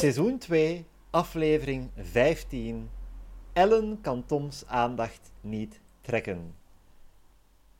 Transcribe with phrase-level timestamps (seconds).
[0.00, 2.90] Seizoen 2, aflevering 15.
[3.52, 6.54] Ellen kan Toms aandacht niet trekken.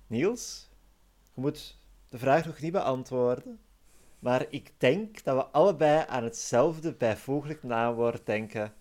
[0.07, 0.71] Niels,
[1.35, 1.79] je moet
[2.09, 3.61] de vraag nog niet beantwoorden.
[4.19, 8.73] Maar ik denk dat we allebei aan hetzelfde bijvoeglijk naamwoord denken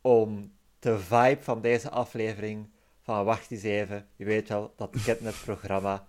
[0.00, 2.70] om de vibe van deze aflevering
[3.00, 6.08] van Wacht eens even, je weet wel, dat Catnet-programma,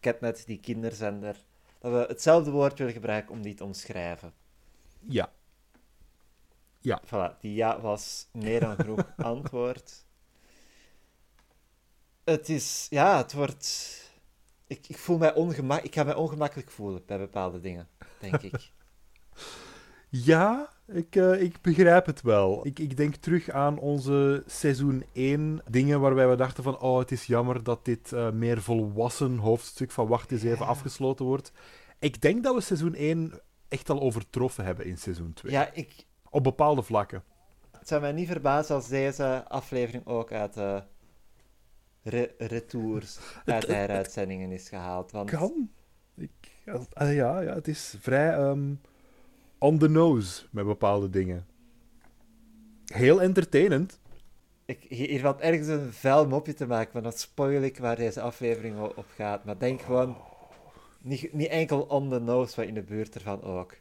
[0.00, 1.44] Catnet, die kinderzender,
[1.78, 4.32] dat we hetzelfde woord willen gebruiken om die te omschrijven.
[5.00, 5.36] Ja.
[6.88, 7.02] Ja.
[7.06, 10.06] Voilà, die ja was meer dan genoeg antwoord.
[12.24, 13.96] Het is, ja, het wordt...
[14.66, 15.82] Ik, ik voel mij ongemak...
[15.82, 17.88] Ik ga mij ongemakkelijk voelen bij bepaalde dingen,
[18.20, 18.52] denk ik.
[20.10, 22.66] Ja, ik, eh, ik begrijp het wel.
[22.66, 27.12] Ik, ik denk terug aan onze seizoen 1 dingen waarbij we dachten van oh, het
[27.12, 31.52] is jammer dat dit eh, meer volwassen hoofdstuk van Wacht eens even afgesloten wordt.
[31.98, 35.52] Ik denk dat we seizoen 1 echt al overtroffen hebben in seizoen 2.
[35.52, 36.06] Ja, ik...
[36.30, 37.22] Op bepaalde vlakken.
[37.78, 40.82] Het zou mij niet verbazen als deze aflevering ook uit de
[42.02, 45.10] re retours, uit de heruitzendingen is gehaald.
[45.10, 45.30] Want...
[45.30, 45.70] Kan.
[46.16, 46.30] Ik,
[46.94, 48.34] ja, ja, het is vrij...
[48.34, 48.74] Ehm,
[49.58, 51.46] on the nose met bepaalde dingen.
[52.84, 54.00] Heel entertainend.
[54.64, 58.20] Ik, hier valt ergens een vuil mopje te maken, maar dat spoil ik waar deze
[58.20, 59.44] aflevering op gaat.
[59.44, 60.16] Maar denk gewoon,
[61.00, 63.76] niet, niet enkel on the nose, maar in de buurt ervan ook.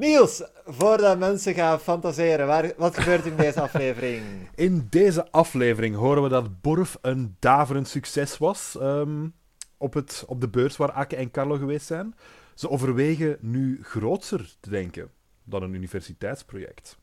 [0.00, 4.22] Niels, voordat mensen gaan fantaseren, waar, wat gebeurt in deze aflevering?
[4.54, 9.28] In deze aflevering horen we dat Borf een daverend succes was ehm,
[9.76, 12.14] op, het, op de beurs waar Akke en Carlo geweest zijn.
[12.54, 15.10] Ze overwegen nu groter te denken
[15.44, 16.98] dan een universiteitsproject.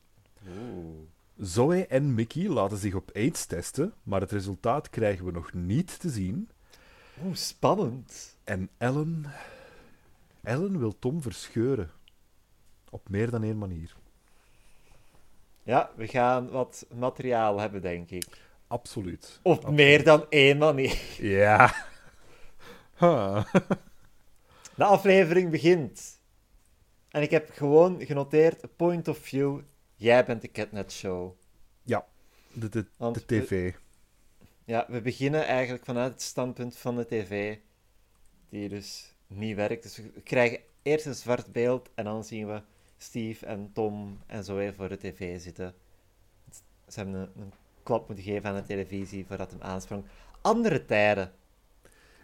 [0.48, 0.96] Oeh.
[1.38, 6.00] Zoe en Mickey laten zich op AIDS testen, maar het resultaat krijgen we nog niet
[6.00, 6.50] te zien.
[7.24, 8.38] Oeh, spannend.
[8.44, 9.26] En Ellen...
[10.44, 11.90] Ellen wil Tom verscheuren.
[12.90, 13.96] Op meer dan één manier.
[15.64, 18.26] Ja, we gaan wat materiaal hebben, denk ik.
[18.68, 19.40] Absoluut.
[19.44, 21.16] Op meer dan één manier.
[21.18, 21.74] Ja.
[23.00, 23.44] Huh.
[24.76, 26.20] De aflevering begint.
[27.10, 29.60] En ik heb gewoon genoteerd, point of view,
[29.96, 31.38] jij bent de Catnet Show.
[31.84, 32.06] Ja,
[32.54, 33.74] de, de, de tv.
[34.66, 37.58] ja, we beginnen eigenlijk vanuit het standpunt van de tv,
[38.50, 39.84] die dus niet werkt.
[39.84, 42.62] Dus we krijgen eerst een zwart beeld en dan zien we
[42.98, 45.74] Steve en Tom en zo weer voor de tv zitten.
[46.88, 47.54] Ze hebben een, een
[47.84, 50.06] klap moeten geven aan de televisie voordat hem aansprong.
[50.42, 51.32] Andere tijden.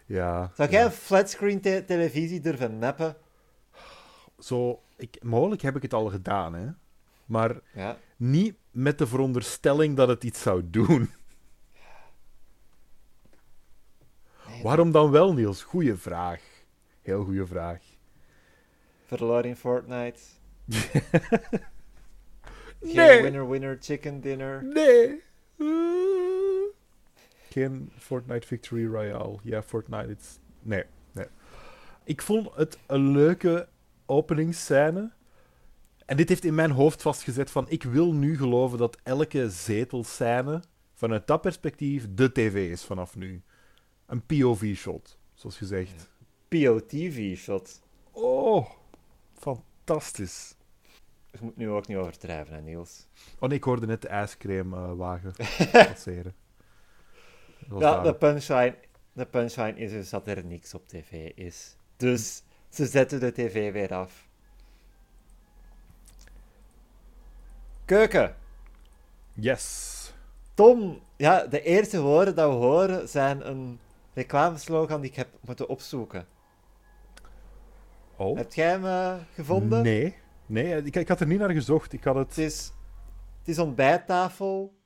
[0.06, 0.52] Ja.
[0.54, 3.16] Zou jij een flatscreen televisie durven mappen?
[4.38, 6.68] Zo, ik, mogelijk heb ik het al gedaan, hè.
[7.26, 7.96] Maar ja.
[8.16, 11.10] niet met de veronderstelling dat het iets zou doen.
[14.62, 15.62] Waarom dan wel, Niels?
[15.62, 16.42] Goeie vraag.
[17.02, 17.82] Heel goede vraag.
[19.06, 20.20] Verloren in Fortnite.
[22.80, 23.22] nee.
[23.22, 24.62] winner, winner, chicken dinner.
[24.62, 25.22] Nee
[27.54, 29.38] geen Fortnite Victory Royale.
[29.42, 30.10] Ja, Fortnite.
[30.10, 30.38] It's...
[30.62, 31.26] Nee, nee.
[32.04, 33.68] Ik vond het een leuke
[34.06, 35.12] openingsscène.
[36.06, 40.62] En dit heeft in mijn hoofd vastgezet van ik wil nu geloven dat elke zetelscène
[40.94, 43.42] vanuit dat perspectief de tv is vanaf nu.
[44.06, 46.10] Een POV-shot, zoals gezegd.
[46.48, 47.80] POTV-shot.
[48.10, 48.70] Oh,
[49.34, 49.72] fantastisch.
[51.30, 53.06] Je moet nu ook niet overdrijven, hè, Niels.
[53.38, 55.32] Oh nee, ik hoorde net de ijscreamwagen
[55.72, 56.34] passeren
[57.78, 58.76] ja, de punchline,
[59.12, 61.76] de punchline is dus dat er niks op tv is.
[61.96, 64.28] Dus ze zetten de tv weer af.
[67.84, 68.36] Keuken.
[69.32, 70.12] Yes.
[70.54, 73.78] Tom, ja, de eerste woorden dat we horen zijn een
[74.14, 76.26] reclameslogan die ik heb moeten opzoeken.
[78.16, 78.36] Oh.
[78.36, 79.82] Heb jij hem uh, gevonden?
[79.82, 80.16] Nee.
[80.46, 81.92] Nee, ik, ik, had er niet naar gezocht.
[81.92, 82.28] Ik had het...
[82.28, 82.72] Het is,
[83.38, 84.78] het is ontbijttafel.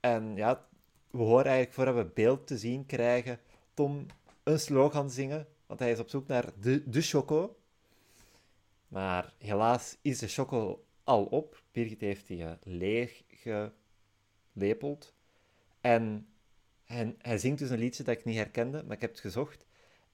[0.00, 0.66] En ja,
[1.10, 3.40] we horen eigenlijk voordat we beeld te zien krijgen,
[3.74, 4.06] Tom
[4.42, 7.56] een slogan zingen, want hij is op zoek naar de, de choco.
[8.88, 11.62] Maar helaas is de choco al op.
[11.72, 13.22] Birgit heeft die uh, leeg
[14.52, 15.14] gelepeld.
[15.80, 16.28] En
[16.84, 19.66] hij, hij zingt dus een liedje dat ik niet herkende, maar ik heb het gezocht.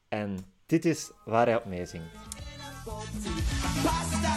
[0.09, 0.39] En
[0.69, 2.07] dit is waar hij op meezingt.
[3.83, 4.37] Pasta!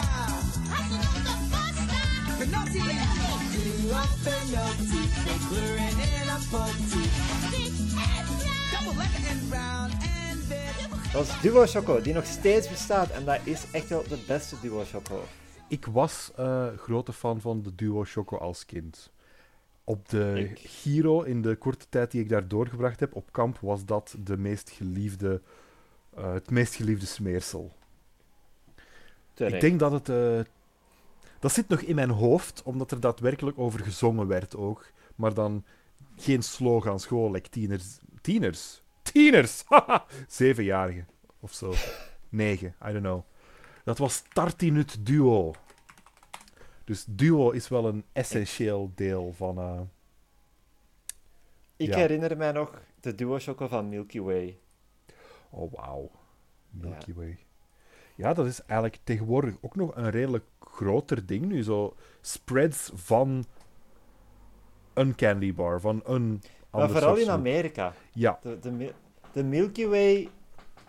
[11.12, 13.10] Dat is Duo Choco, die nog steeds bestaat.
[13.10, 15.22] En dat is echt wel de beste Duo Choco.
[15.68, 19.12] Ik was uh, grote fan van de Duo Choco als kind.
[19.84, 23.84] Op de Giro, in de korte tijd die ik daar doorgebracht heb, op kamp, was
[23.84, 25.42] dat de meest geliefde,
[26.18, 27.72] uh, het meest geliefde smeersel.
[29.34, 30.40] Ik denk dat het uh,
[31.38, 34.86] Dat zit nog in mijn hoofd, omdat er daadwerkelijk over gezongen werd ook.
[35.14, 35.64] Maar dan
[36.16, 37.98] geen slogans, gewoon like tieners.
[38.20, 38.82] Tieners?
[39.02, 39.64] Tieners!
[40.28, 41.08] Zevenjarigen
[41.40, 41.72] of zo.
[42.28, 43.22] Negen, I don't know.
[43.84, 45.52] Dat was Tartinut Duo.
[46.84, 49.58] Dus Duo is wel een essentieel deel van.
[49.58, 49.80] eh,
[51.76, 51.96] Ik Ja.
[51.96, 54.58] herinner mij nog de duo choco van Milky Way.
[55.54, 56.10] Oh, wauw.
[56.70, 57.38] Milky Way.
[58.14, 61.62] Ja, dat is eigenlijk tegenwoordig ook nog een redelijk groter ding nu.
[61.62, 63.44] Zo spreads van
[64.94, 67.30] een candy bar, van een Maar vooral in.
[67.30, 67.92] Amerika.
[68.12, 68.92] Ja, De, de, Mi-
[69.32, 70.28] de Milky Way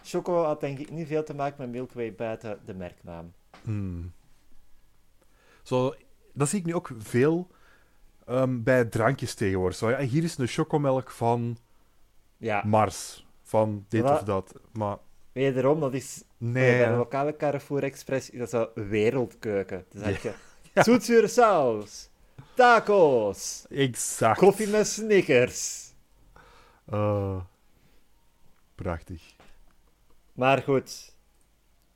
[0.04, 3.34] choco had denk ik niet veel te maken met Milky Way buiten de merknaam.
[3.64, 4.12] Hmm.
[5.62, 5.94] Zo,
[6.34, 7.48] dat zie ik nu ook veel
[8.26, 9.78] ehm, bij drankjes tegenwoordig.
[9.78, 11.58] Zo, ja, hier is een chocomelk van
[12.38, 13.23] Ja, Mars,
[13.54, 14.06] van dit Voilà.
[14.06, 14.54] of dat.
[14.72, 14.98] Maar
[15.32, 19.86] wederom, dat is nee, bij de lokale Carrefour Express is dat zo wereldkeuken.
[19.92, 20.34] Dan heb je
[20.74, 20.84] Ja.
[20.84, 22.10] zoetzure saus,
[22.56, 24.38] taco's, exact.
[24.40, 25.92] koffie met Snickers.
[26.86, 27.42] Ah,
[28.76, 29.36] prachtig.
[30.34, 31.16] Maar goed,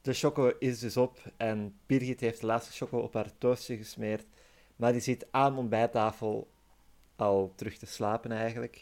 [0.02, 4.26] de choco is dus op en Birgit heeft de laatste choco op haar toastje gesmeerd.
[4.76, 6.48] Maar die zit aan de ontbijttafel
[7.16, 8.78] al terug te slapen eigenlijk.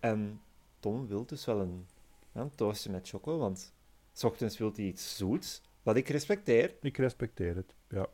[0.00, 0.40] En
[0.82, 1.86] Tom wil dus wel een,
[2.32, 3.72] een toastje met choco, want
[4.12, 6.74] s ochtends wil hij iets zoets, wat ik respecteer.
[6.80, 8.06] Ik respecteer het, ja.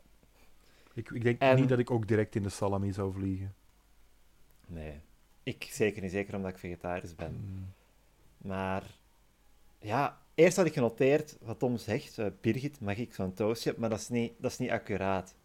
[0.93, 3.53] Ik, ik denk En- niet dat ik ook direct in de salami zou vliegen.
[4.67, 4.99] Nee,
[5.43, 7.31] ik zeker niet, zeker omdat ik vegetarisch ben.
[7.33, 7.73] Mm.
[8.37, 8.83] Maar
[9.79, 12.17] ja, eerst had ik genoteerd wat Tom zegt.
[12.17, 13.75] eh, Birgit, mag ik zo'n toastje?
[13.77, 15.35] Maar dat is niet, dat is niet accuraat.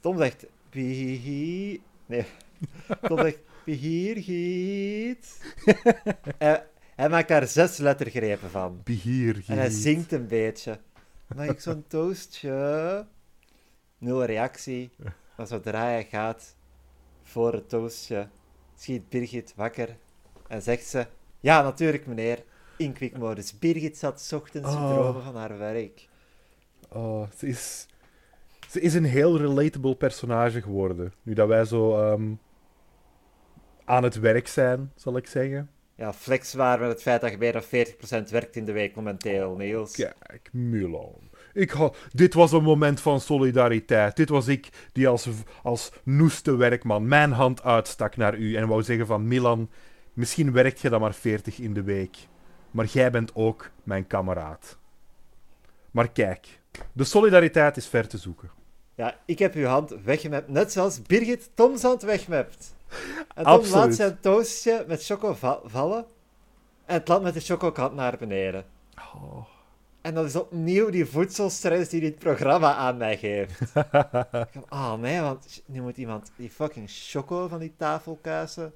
[0.00, 0.46] Tom zegt.
[0.72, 1.80] Nee,
[3.08, 3.38] Tom zegt,
[3.76, 5.40] Birgit.
[6.38, 6.64] hij,
[6.96, 8.80] hij maakt daar zes lettergrepen van.
[8.84, 10.78] Bier, En hij zingt een beetje.
[11.36, 13.06] Mag ik zo'n toastje?
[13.98, 14.90] Nul reactie.
[15.36, 16.56] Maar zodra hij gaat
[17.22, 18.28] voor het toastje,
[18.76, 19.96] schiet Birgit wakker
[20.48, 21.06] en zegt ze:
[21.40, 22.44] Ja, natuurlijk, meneer.
[22.76, 23.58] In quickmodus.
[23.58, 24.88] Birgit zat 's ochtends te Oh.
[24.94, 26.08] dromen van haar werk.
[26.88, 27.86] Oh, ze is...
[28.70, 31.12] Ze is een heel relatable personage geworden.
[31.22, 32.32] Nu dat wij zo ehm,
[33.88, 35.70] aan het werk zijn, zal ik zeggen.
[35.94, 39.56] Ja, flexbaar met het feit dat je meer dan 40% werkt in de week momenteel,
[39.56, 39.92] Niels.
[39.92, 41.30] Kijk, Milan.
[41.52, 44.16] Ik ha dit was een moment van solidariteit.
[44.16, 45.28] Dit was ik die als,
[45.62, 49.70] als noeste werkman mijn hand uitstak naar u en wou zeggen van Milan,
[50.12, 52.16] misschien werk je dan maar 40 in de week.
[52.70, 54.78] Maar jij bent ook mijn kameraad.
[55.90, 56.60] Maar kijk,
[56.92, 58.50] de solidariteit is ver te zoeken.
[58.94, 62.76] Ja, ik heb uw hand weggemapt, net zoals Birgit Tom's hand wegmapt.
[63.34, 63.74] En Tom Absoluut.
[63.74, 66.06] laat zijn toastje met choco va- vallen
[66.84, 68.64] en het landt met de chocokant naar beneden.
[69.14, 69.46] Oh.
[70.00, 73.58] En dat is opnieuw die voedselstress die dit programma aan mij geeft.
[74.52, 78.72] Van, oh nee, want nu moet iemand die fucking choco van die tafel kuisen.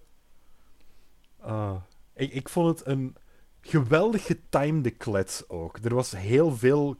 [1.40, 1.74] Ah,
[2.14, 3.16] ik, ik vond het een
[3.60, 5.78] geweldig getimede klets ook.
[5.82, 6.96] Er was heel veel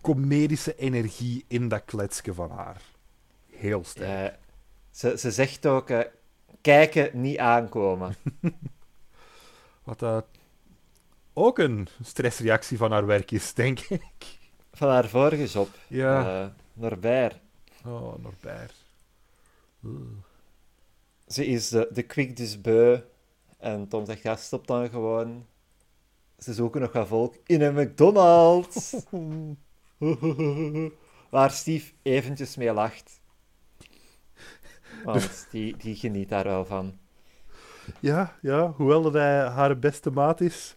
[0.00, 2.82] comedische energie in dat kletsje van haar.
[3.50, 4.38] Heel sterk.
[4.90, 6.00] Ze, ze zegt ook, eh,
[6.62, 8.14] kijken, niet aankomen.
[9.84, 10.26] Wat dat
[11.32, 14.38] ook een stressreactie van haar werk is, denk ik.
[14.72, 16.42] Van haar vorige job, Ja.
[16.42, 17.38] eh, Norbert.
[17.84, 18.74] Oh, Norbert.
[21.26, 22.98] Ze is de, de kwik dus beu.
[23.58, 25.46] En Tom zegt, ja, stop dan gewoon.
[26.38, 28.94] Ze zoeken nog wat volk in een McDonald's.
[31.30, 33.20] Waar Steve eventjes mee lacht.
[35.04, 36.98] Want die, die geniet daar wel van.
[38.00, 40.76] Ja, ja, hoewel dat hij haar beste maat is,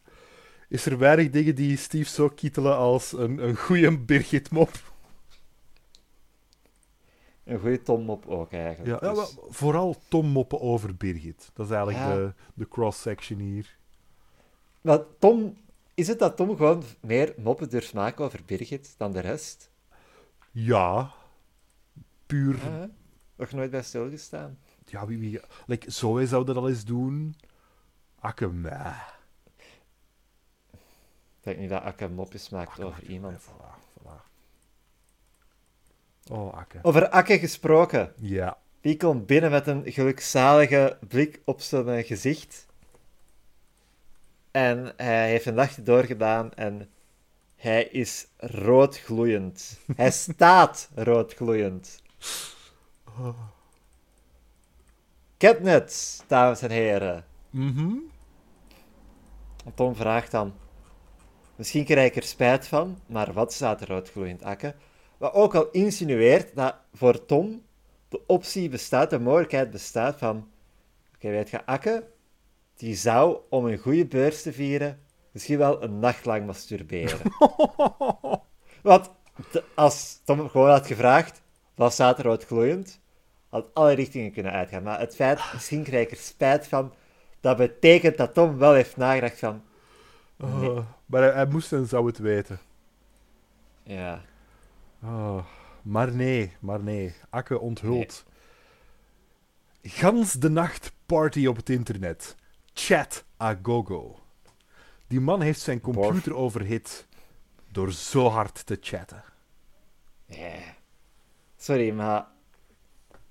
[0.70, 4.72] is er weinig dingen die Steve zo kietelen als een, een goede Birgit-mop.
[7.44, 9.02] Een goede Tom op ook eigenlijk.
[9.02, 11.50] Ja, Dus- vooral Tom moppen over Birgit.
[11.54, 12.16] Dat is eigenlijk Ja.
[12.16, 13.78] de, de cross-section hier.
[14.82, 15.58] Maar Tom,
[15.94, 19.70] is het dat Tom gewoon meer moppen durft maken over Birgit dan de rest?
[20.52, 21.12] Ja,
[22.26, 22.56] puur.
[22.56, 22.90] Ja?
[23.36, 24.58] Nog nooit bij stilgestaan.
[24.86, 27.36] Ja, wie, wie, like, Zoe zou dat al eens doen.
[28.20, 28.52] Akke.
[30.70, 33.42] Ik denk niet dat Akke mopjes maakt over iemand.
[33.42, 34.34] Voilà, voilà.
[36.32, 36.80] Oh, Akke.
[36.82, 38.14] Over Akke gesproken.
[38.16, 38.58] Ja.
[38.82, 42.66] Die komt binnen met een gelukzalige blik op zijn gezicht.
[44.52, 46.90] En hij heeft een nachtje doorgedaan en
[47.56, 49.80] hij is roodgloeiend.
[49.96, 52.04] Hij staat roodgloeiend.
[55.38, 57.26] Catnet, dames en heren.
[57.50, 57.94] Mhm.
[59.66, 60.54] En Tom vraagt dan...
[61.56, 64.76] Misschien krijg ik er spijt van, maar wat staat er roodgloeiend, Akke?
[65.18, 67.64] Wat ook al insinueert dat voor Tom
[68.10, 70.50] de optie bestaat, de mogelijkheid bestaat van...
[71.16, 72.08] Oké, weet je, Akke,
[72.76, 75.00] die zou, om een goede beurs te vieren,
[75.32, 77.20] misschien wel een nacht lang masturberen.
[78.82, 79.10] Want
[79.76, 81.42] als Tom gewoon had gevraagd,
[81.76, 83.00] wat staat er gloeiend,
[83.56, 84.84] had alle richtingen kunnen uitgaan.
[84.84, 86.94] Maar het feit, misschien krijg ik er spijt van,
[87.40, 89.64] dat betekent dat Tom wel heeft nagedacht van...
[90.40, 92.60] Oh, maar hij, hij moest en zou het weten.
[93.84, 94.22] Ja,
[95.04, 95.46] Oh,
[95.82, 97.16] maar nee, maar nee.
[97.30, 98.26] Akke onthult.
[99.82, 102.36] Gans de nacht party op het internet.
[102.74, 104.20] Chat a gogo.
[105.08, 107.08] Die man heeft zijn computer overhit
[107.72, 109.24] door zo hard te chatten.
[110.26, 110.74] ja.
[111.58, 112.26] Sorry, maar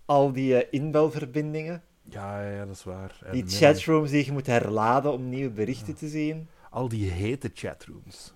[0.05, 3.19] al die eh, inbelverbindingen, Ja, ja, dat is waar.
[3.25, 6.49] En, die chatrooms die je moet herladen om nieuwe berichten te zien...
[6.71, 8.35] Al die hete chatrooms.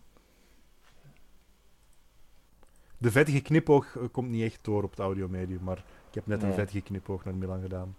[2.99, 6.43] De vettige knipoog eh, komt niet echt door op het audiomedium, maar ik heb net
[6.43, 7.97] een vettige knipoog naar Milan gedaan.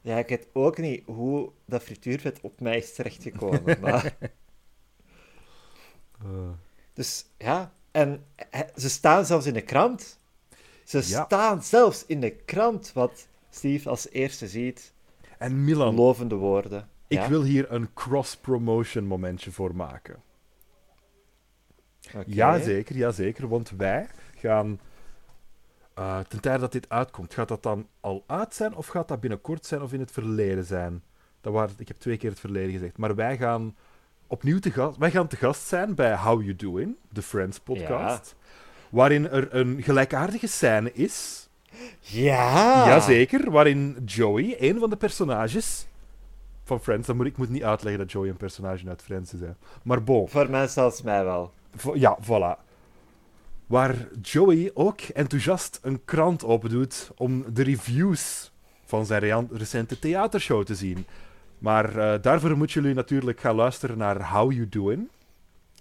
[0.00, 3.80] Ja, ik weet ook niet hoe dat frituurvet op mij is terechtgekomen.
[3.80, 4.16] maar...
[6.22, 6.50] Eh,
[6.92, 8.24] Dus ja, en
[8.76, 10.17] ze staan zelfs in de krant.
[10.88, 11.24] Ze Ja.
[11.24, 14.92] staan zelfs in de krant, wat Steve als eerste ziet.
[15.38, 16.88] en Milan, Lovende woorden.
[17.06, 17.28] ik Ja?
[17.28, 20.22] wil hier een cross-promotion momentje voor maken.
[22.14, 22.24] Oké.
[22.26, 24.80] Jazeker, jazeker, want wij gaan...
[25.94, 29.20] eh, ten tijde dat dit uitkomt, gaat dat dan al uit zijn of gaat dat
[29.20, 31.02] binnenkort zijn of in het verleden zijn?
[31.40, 33.76] Dat waren, ik heb twee keer het verleden gezegd, maar wij gaan
[34.26, 38.34] opnieuw te gast, wij gaan te gast zijn bij How You Doing, de Friends podcast,
[38.90, 41.48] waarin er een gelijkaardige scène is,
[42.00, 42.86] Ja!
[42.86, 45.86] jazeker, waarin Joey, een van de personages
[46.64, 49.40] van Friends, dan moet ik moet niet uitleggen dat Joey een personage uit Friends is,
[49.40, 49.50] hè.
[49.82, 51.52] maar bon, Voor mensen als mij wel.
[51.94, 52.66] Ja, voilà.
[53.66, 58.52] Waar Joey ook enthousiast een krant opendoet om de reviews
[58.84, 61.06] van zijn recente theatershow te zien.
[61.58, 65.08] Maar eh, daarvoor moeten jullie natuurlijk gaan luisteren naar How You Doing.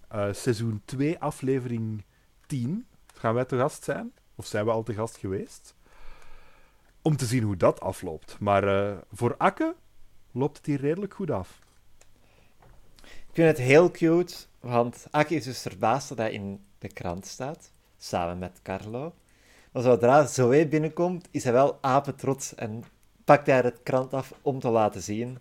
[0.07, 2.03] Eh, seizoen 2, aflevering
[2.47, 2.85] 10.
[3.17, 4.13] Gaan wij te gast zijn?
[4.35, 5.75] Of zijn we al te gast geweest?
[7.01, 8.39] Om te zien hoe dat afloopt.
[8.39, 9.75] Maar eh, voor Akke
[10.31, 11.59] loopt het hier redelijk goed af.
[13.03, 17.25] Ik vind het heel cute, want Aki is dus verbaasd dat hij in de krant
[17.25, 19.13] staat, samen met Carlo.
[19.71, 22.83] Maar zodra Zoe binnenkomt, is hij wel apetrots en
[23.25, 25.39] pakt hij het krant af om te laten zien.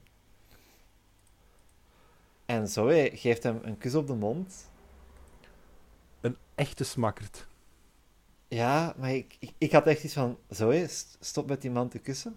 [2.47, 4.71] En Zoe geeft hem een kus op de mond.
[6.21, 7.47] Een echte smakkerd.
[8.57, 10.39] Ja, maar ik, ik, ik had echt iets van...
[10.49, 12.37] Zoe, st- stop met die man te kussen.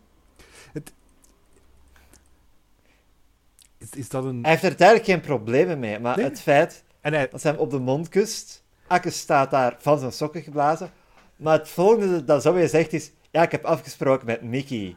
[3.78, 4.42] Is, is dat een...
[4.42, 6.26] Hij heeft er duidelijk geen problemen mee, maar Nee.
[6.26, 8.64] het feit En hij, dat ze hem op de mond kust...
[8.88, 10.92] Akke staat daar van zijn sokken geblazen.
[11.36, 13.12] Maar het volgende dat Zoe zegt is...
[13.32, 14.96] Ja, ik heb afgesproken met Mickey.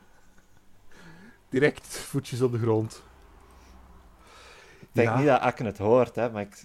[1.48, 3.02] Direct voetjes op de grond.
[4.80, 5.16] Ik denk Ja.
[5.18, 6.64] niet dat Akke het hoort, hè, maar ik...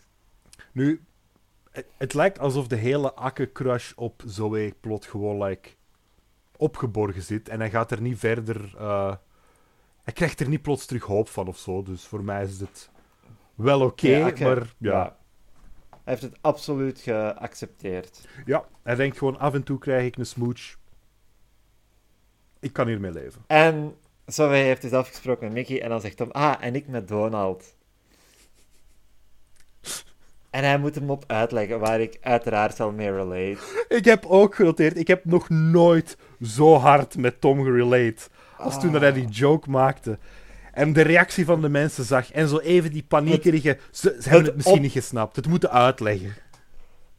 [0.71, 1.05] Nu,
[1.77, 5.69] het, het lijkt alsof de hele Akke-crush op Zoe plot gewoon like,
[6.57, 7.49] opgeborgen zit.
[7.49, 8.73] En hij gaat er niet verder...
[8.77, 9.15] eh,
[10.03, 11.83] hij krijgt er niet plots terug hoop van of zo.
[11.83, 12.89] Dus voor mij is het
[13.55, 15.17] wel oké, Ja, maar ja.
[15.89, 18.27] Hij heeft het absoluut geaccepteerd.
[18.45, 18.65] ja.
[18.83, 20.75] Hij denkt gewoon, af en toe krijg ik een smooch.
[22.59, 23.43] Ik kan hiermee leven.
[23.47, 26.31] En Zoe heeft dus afgesproken met Mickey en dan zegt Tom...
[26.31, 27.75] Ah, en ik met Donald.
[30.57, 33.57] En hij moet hem op uitleggen, waar ik uiteraard al mee relate.
[33.87, 38.91] Ik heb ook genoteerd, ik heb nog nooit zo hard met Tom gerelate als toen
[38.91, 39.15] dat hij Ah.
[39.15, 40.17] die joke maakte.
[40.73, 42.31] En de reactie van de mensen zag.
[42.31, 43.77] En zo even die paniekerige...
[43.91, 45.35] Ze, ze hebben het misschien op- niet gesnapt.
[45.35, 46.33] Het moeten uitleggen.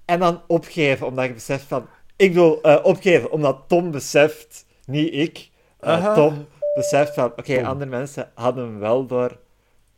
[0.04, 1.86] En dan opgeven, omdat je beseft van...
[2.16, 5.50] Ik bedoel, eh, opgeven, omdat Tom beseft, niet ik.
[5.80, 6.14] eh.
[6.14, 9.38] Tom beseft van, oké, andere mensen hadden hem wel door,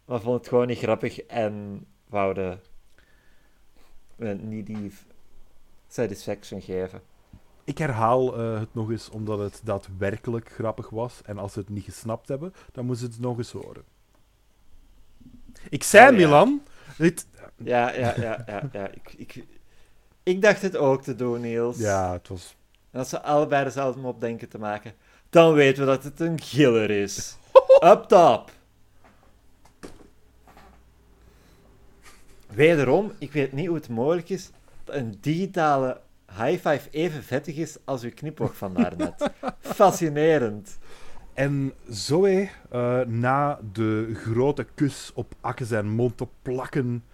[0.05, 2.61] maar vonden het gewoon niet grappig en wouden
[4.41, 4.93] niet die
[5.89, 7.01] satisfaction geven.
[7.65, 11.21] Ik herhaal eh, het nog eens omdat het daadwerkelijk grappig was.
[11.25, 13.83] En als ze het niet gesnapt hebben, dan moeten ze het nog eens horen.
[15.69, 16.27] Ik zei, Oh, ja.
[16.27, 16.63] Milan...
[16.99, 18.69] Dit, Ja, ja, ja, ja.
[18.73, 18.89] ja.
[18.89, 19.45] Ik, ik,
[20.23, 21.79] ik dacht het ook te doen, Niels.
[21.79, 22.57] ja, het was...
[22.91, 24.95] En als ze allebei dezelfde mop denken te maken,
[25.31, 27.37] dan weten we dat het een giller is.
[27.93, 28.51] Up top.
[32.61, 34.51] Wederom, ik weet niet hoe het mogelijk is
[34.85, 39.31] dat een digitale high five even vettig is als uw knipoog van daarnet.
[39.61, 40.79] Fascinerend.
[41.35, 47.05] En Zoe, eh, na de grote kus op Akke zijn mond te plakken,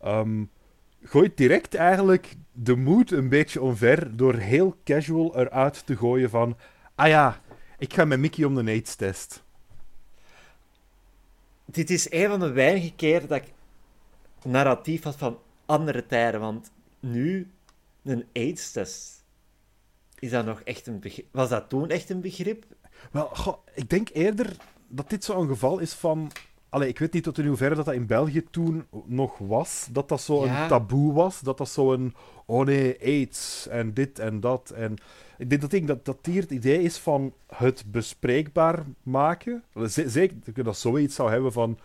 [0.00, 0.44] ehm,
[1.02, 6.56] gooit direct eigenlijk de moed een beetje omver door heel casual eruit te gooien van...
[6.94, 7.40] Ah ja,
[7.78, 9.42] ik ga met Mickey om de AIDS-test.
[11.64, 13.52] Dit is een van de weinige keren dat ik
[14.44, 16.70] narratief had van andere tijden, want
[17.00, 17.50] nu
[18.02, 19.24] een AIDS-test.
[20.18, 21.26] Is dat nog echt een begrip?
[21.30, 22.64] Was dat toen echt een begrip?
[23.10, 24.56] Wel, goh, ik denk eerder
[24.88, 26.30] dat dit zo'n geval is van...
[26.68, 29.88] Allee, ik weet niet tot in hoeverre dat, dat in België toen nog was.
[29.90, 30.62] Dat dat zo Ja.
[30.62, 31.40] een taboe was.
[31.40, 32.14] Dat dat zo een...
[32.46, 34.70] Oh nee, AIDS en dit en dat.
[34.70, 34.94] En
[35.38, 39.64] ik denk dat, ik, dat, dat hier het idee is van het bespreekbaar maken.
[39.84, 41.78] Zeker dat je dat zoiets zou hebben van...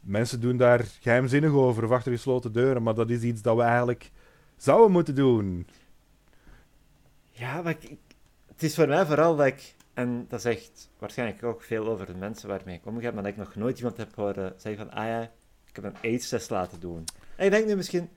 [0.00, 2.82] Mensen doen daar geheimzinnig over of achter gesloten deuren.
[2.82, 4.10] Maar dat is iets dat we eigenlijk
[4.56, 5.66] zouden moeten doen.
[7.30, 7.98] Ja, maar ik,
[8.46, 12.14] het is voor mij vooral dat ik, en dat zegt waarschijnlijk ook veel over de
[12.14, 15.06] mensen waarmee ik omga, maar dat ik nog nooit iemand heb horen zeggen van, ah
[15.06, 15.22] ja,
[15.66, 17.04] ik heb een AIDS-test laten doen.
[17.36, 18.08] En ik denk nu misschien,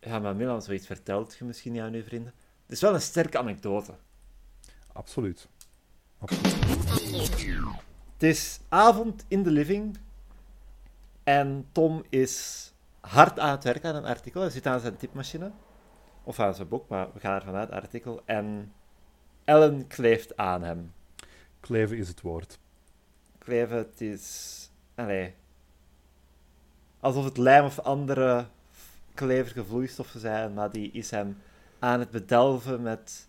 [0.00, 2.32] ja, maar Milan, zoiets vertelt je misschien niet aan je vrienden.
[2.62, 3.94] Het is wel een sterke anekdote.
[4.92, 5.48] Absoluut.
[8.12, 9.98] Het is avond in de living
[11.24, 14.40] en Tom is hard aan het werken aan een artikel.
[14.40, 15.50] Hij zit aan zijn typemachine,
[16.22, 18.22] of aan zijn boek, maar we gaan ervan uit, artikel.
[18.24, 18.72] En
[19.44, 20.92] Ellen kleeft aan hem.
[21.60, 22.58] Kleven is het woord.
[23.38, 23.76] kleven.
[23.76, 24.70] Het is.
[24.94, 25.34] Allee.
[27.00, 28.46] Alsof het lijm of andere
[29.14, 31.38] kleverige vloeistoffen zijn, maar die is hem
[31.78, 33.28] aan het bedelven met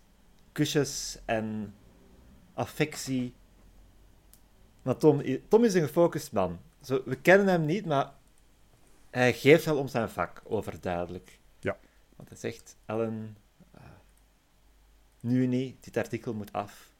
[0.52, 1.74] kusjes en
[2.54, 3.34] affectie.
[4.82, 6.58] Maar Tom, Tom is een gefocust man.
[6.86, 8.12] Zo, we kennen hem niet, maar
[9.10, 11.38] hij geeft wel om zijn vak, overduidelijk.
[11.58, 11.76] Ja.
[12.16, 13.36] Want hij zegt, Ellen,
[13.70, 13.82] eh,
[15.20, 16.90] nu niet, dit artikel moet af.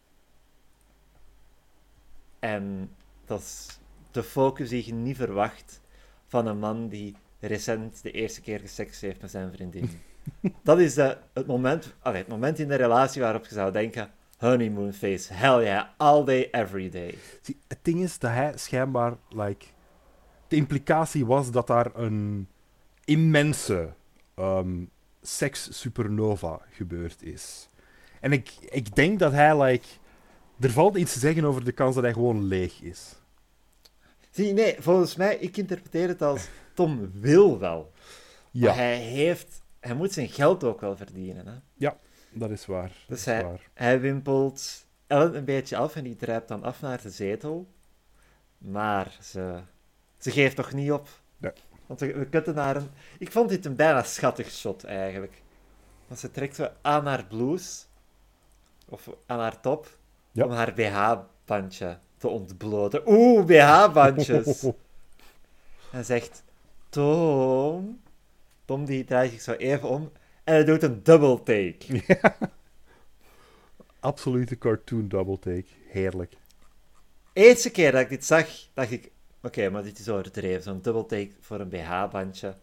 [2.39, 2.91] En
[3.25, 3.79] dat is
[4.11, 5.81] de focus die je niet verwacht
[6.27, 9.91] van een man die recent de eerste keer geseks heeft met zijn vriendin.
[10.63, 14.11] dat is de, het, moment, allee, het moment in de relatie waarop je zou denken:
[14.39, 17.19] honeymoon face, hell yeah, all day, every day.
[17.69, 19.67] Het ding is dat hij schijnbaar, like,
[20.49, 22.49] de implicatie was dat daar een
[23.05, 23.93] immense
[24.35, 24.85] ehm
[25.23, 27.69] seks-supernova gebeurd is.
[28.21, 29.87] En ik, ik denk dat hij, like,
[30.61, 33.15] er valt iets te zeggen over de kans dat hij gewoon leeg is.
[34.31, 37.93] Zie, nee, volgens mij, ik interpreteer het als Tom wil wel.
[38.51, 41.47] Ja, Maar hij heeft, hij moet zijn geld ook wel verdienen.
[41.47, 41.89] Hè?
[42.33, 42.89] dat is waar.
[42.89, 43.71] Dat Dus is hij- waar.
[43.75, 47.67] Hij wimpelt Ellen een beetje af en die drijft dan af naar de zetel.
[48.59, 49.61] Maar ze,
[50.27, 51.09] ze geeft toch niet op.
[51.39, 51.53] Nee.
[51.87, 52.89] Want we, we kutten naar een...
[53.19, 55.43] Ik vond dit een bijna schattig shot, eigenlijk.
[56.07, 57.85] Want ze trekt zo aan haar blouse,
[58.89, 59.99] of aan haar top,
[60.33, 60.45] Ja.
[60.45, 63.03] om haar BH-bandje te ontbloten.
[63.07, 64.63] Oeh, BH-bandjes!
[65.91, 66.43] Hij zegt,
[66.89, 68.01] Tom...
[68.65, 70.13] Tom die draait zich zo even om
[70.45, 72.03] en hij doet een double take.
[74.01, 75.67] Absolute cartoon double take.
[75.89, 76.33] Heerlijk.
[77.33, 79.11] Eerste keer dat ik dit zag, dacht ik:
[79.47, 80.63] oké, maar dit is overdreven.
[80.63, 82.55] Zo'n double take voor een BH-bandje.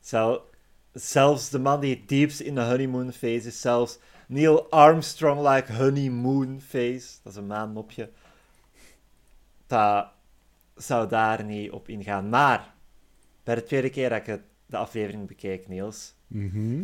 [0.00, 0.50] Zel,
[0.92, 6.60] zelfs de man die het diepst in de honeymoon phase is, zelfs Neil Armstrong-like honeymoon
[6.60, 8.10] phase, dat is een maanmopje,
[9.66, 10.06] dat
[10.76, 12.28] zou daar niet op ingaan.
[12.28, 12.74] Maar,
[13.44, 16.82] bij de tweede keer dat ik het, de aflevering bekeek, Niels, Mhm.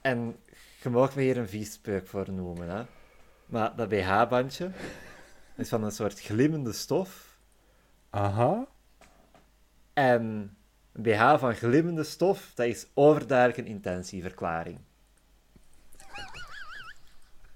[0.00, 0.36] en
[0.82, 2.82] je mag me hier een viespeuk voor noemen, hè.
[3.46, 4.70] Maar dat BH-bandje
[5.60, 7.38] is van een soort glimmende stof.
[8.10, 8.66] Aha.
[9.92, 10.56] En
[10.92, 14.78] een BH van glimmende stof, dat is overduidelijk een intentieverklaring.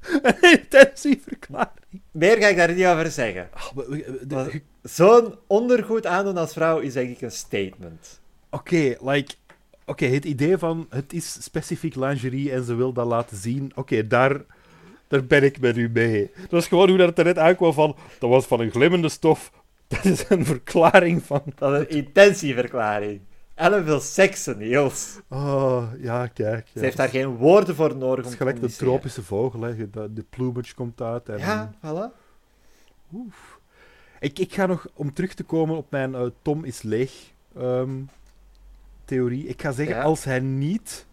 [0.60, 2.02] Intentieverklaring.
[2.10, 3.48] Meer ga ik daar niet over zeggen.
[3.52, 3.70] Ah,
[4.28, 4.50] Wat?
[4.50, 8.20] ge- Zo'n ondergoed aandoen als vrouw is denk ik een statement.
[8.50, 9.34] Oké, like...
[9.86, 13.72] Oké, het idee van het is specifiek lingerie en ze wil dat laten zien.
[13.74, 14.40] Oké, daar,
[15.08, 16.30] daar ben ik met u mee.
[16.40, 17.96] Dat was gewoon hoe dat er net uitkwam van...
[18.18, 19.52] Dat was van een glimmende stof.
[19.88, 21.42] Dat is een verklaring van...
[21.54, 23.20] Dat is een intentieverklaring.
[23.54, 25.20] Ellen wil seksen, Niels.
[25.28, 26.68] Oh, ja, kijk.
[26.72, 29.90] Ze heeft daar geen woorden voor nodig Het is gelijk de tropische vogel, hè.
[29.90, 31.28] De, de plumage komt uit.
[31.28, 31.38] En...
[31.38, 32.16] Ja, voilà.
[33.12, 33.58] Oef.
[34.20, 37.12] Ik, ik ga nog, om terug te komen op mijn eh, Tom is leeg
[37.56, 37.90] ehm,
[39.04, 39.46] theorie.
[39.46, 40.02] Ik ga zeggen, Ja.
[40.02, 41.06] als hij niet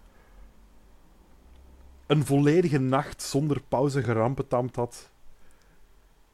[2.12, 5.10] een volledige nacht zonder pauze gerampetamd had,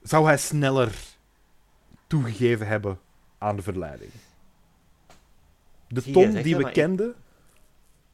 [0.02, 0.96] zou hij sneller
[2.08, 3.00] toegegeven hebben
[3.38, 4.12] aan de verleiding.
[5.88, 7.16] De Tom die we kenden,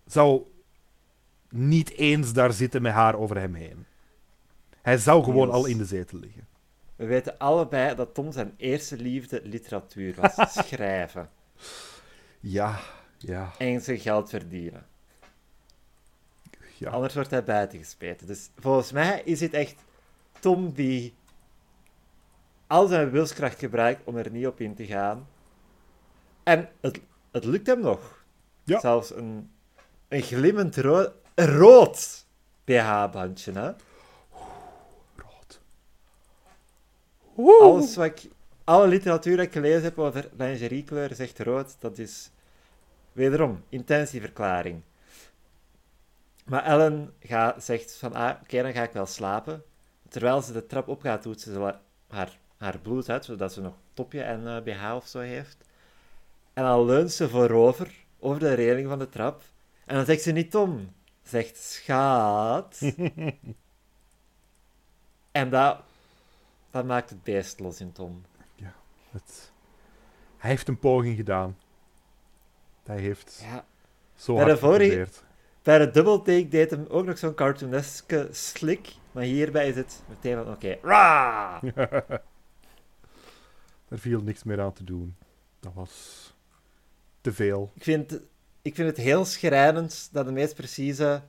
[0.05, 0.41] zou
[1.49, 3.85] niet eens daar zitten met haar over hem heen.
[4.81, 6.47] Hij zou gewoon al in de zetel liggen.
[6.95, 10.35] We weten allebei dat Tom zijn eerste liefde literatuur was.
[10.65, 11.29] Schrijven.
[12.39, 12.79] Ja,
[13.17, 13.51] ja.
[13.57, 14.85] En zijn geld verdienen.
[16.77, 16.89] Ja.
[16.89, 18.27] Anders wordt hij buiten gespeten.
[18.27, 19.75] Dus volgens mij is het echt
[20.39, 21.13] Tom die
[22.67, 25.27] al zijn wilskracht gebruikt om er niet op in te gaan.
[26.43, 26.99] En het,
[27.31, 28.23] het lukt hem nog.
[28.63, 28.79] Ja.
[28.79, 29.51] Zelfs een,
[30.07, 32.25] een glimmend ro rood
[32.63, 33.51] BH-bandje.
[33.51, 33.71] Hè?
[35.15, 35.61] Rood.
[37.61, 38.31] Alles wat ik,
[38.63, 41.75] alle literatuur dat ik gelezen heb over lingeriekleur zegt rood.
[41.79, 42.31] Dat is
[43.11, 44.81] wederom intentieverklaring.
[46.43, 49.63] Maar Ellen gaat, zegt van, ah, oké, dan ga ik wel slapen.
[50.09, 51.75] Terwijl ze de trap opgaat, doet ze
[52.07, 55.57] haar, haar bloed uit, zodat ze nog topje en eh, BH of zo heeft.
[56.53, 59.41] En dan leunt ze voorover, over de reling van de trap.
[59.85, 62.79] En dan zegt ze niet Tom, zegt schaat.
[65.31, 65.79] en dat,
[66.71, 68.21] dat maakt het beest los in Tom.
[69.11, 69.51] Het...
[70.37, 71.57] Hij heeft een poging gedaan.
[72.83, 73.65] Hij heeft Ja.
[74.15, 75.23] zo Bij hard de vorige- geprobeerd.
[75.63, 78.95] Bij de double-take deed hem ook nog zo'n cartooneske slik.
[79.11, 81.61] Maar hierbij is het meteen van, oké, ra!
[83.87, 85.15] Er viel niks meer aan te doen.
[85.59, 86.33] Dat was
[87.21, 87.71] te veel.
[87.75, 88.19] Ik vind,
[88.61, 91.21] ik vind het heel schrijnend dat de meest precieze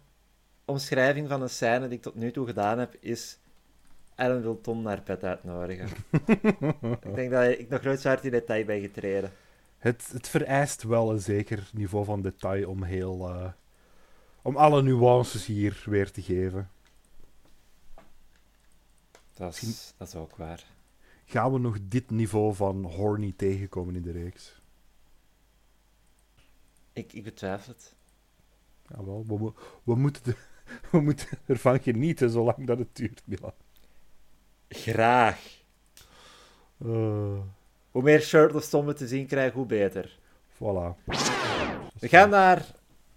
[0.65, 3.39] omschrijving van een scène die ik tot nu toe gedaan heb, is
[4.15, 5.89] Ellen wil Tom naar bed uitnodigen.
[7.09, 9.33] ik denk dat ik nog nooit zo hard in detail ben getreden.
[9.79, 13.29] Het, het vereist wel een zeker niveau van detail om heel...
[13.29, 13.47] eh,
[14.45, 16.71] om alle nuances hier weer te geven.
[19.35, 20.65] Dat is, dat is ook waar.
[21.25, 24.61] Gaan we nog dit niveau van horny tegenkomen in de reeks?
[26.93, 27.95] Ik, ik betwijfel het.
[28.89, 29.53] Jawel, we,
[29.85, 30.37] we, moeten de-
[30.91, 33.53] we moeten ervan genieten zolang dat het duurt, Milan.
[34.69, 35.63] Graag.
[36.79, 37.39] Eh,
[37.91, 40.19] Hoe meer shirtless we te zien krijgen, hoe beter.
[40.55, 40.95] voilà.
[41.99, 42.67] We gaan naar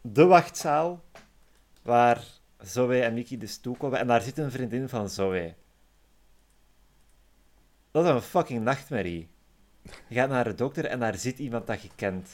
[0.02, 1.04] de wachtzaal,
[1.88, 2.24] waar
[2.60, 4.00] Zoe en Mickey dus toekomen.
[4.00, 5.54] En daar zit een vriendin van Zoe.
[7.92, 9.28] Dat is een fucking nachtmerrie.
[9.82, 12.30] Je gaat naar de dokter en daar zit iemand dat je kent.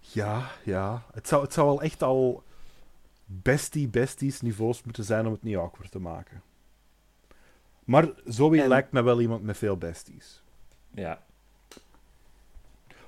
[0.00, 1.02] Ja, ja.
[1.12, 2.42] Het zou, het zou wel echt al
[3.24, 6.42] bestie-besties niveaus moeten zijn om het niet awkward te maken.
[7.84, 10.42] Maar Zoe En- lijkt me wel iemand met veel besties.
[10.90, 11.22] Ja.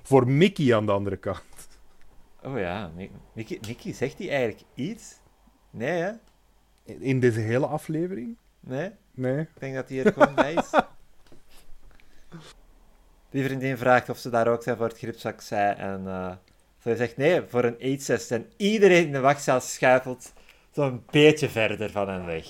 [0.01, 1.67] Voor Mickey aan de andere kant.
[2.43, 5.15] Oh ja, Mi- Mickey, Mickey zegt hij eigenlijk iets?
[5.77, 6.11] Nee, hè?
[6.83, 8.35] In deze hele aflevering?
[8.59, 8.91] Nee?
[9.11, 9.39] Nee.
[9.39, 10.69] Ik denk dat hij er gewoon bij is.
[13.29, 15.57] Die vriendin vraagt of ze daar ook zijn voor het gripsvaccin.
[15.75, 16.31] En eh
[16.81, 20.33] ze zegt nee, voor een aids En iedereen in de wachtzaal schuifelt
[20.71, 22.45] zo'n beetje verder van hen weg.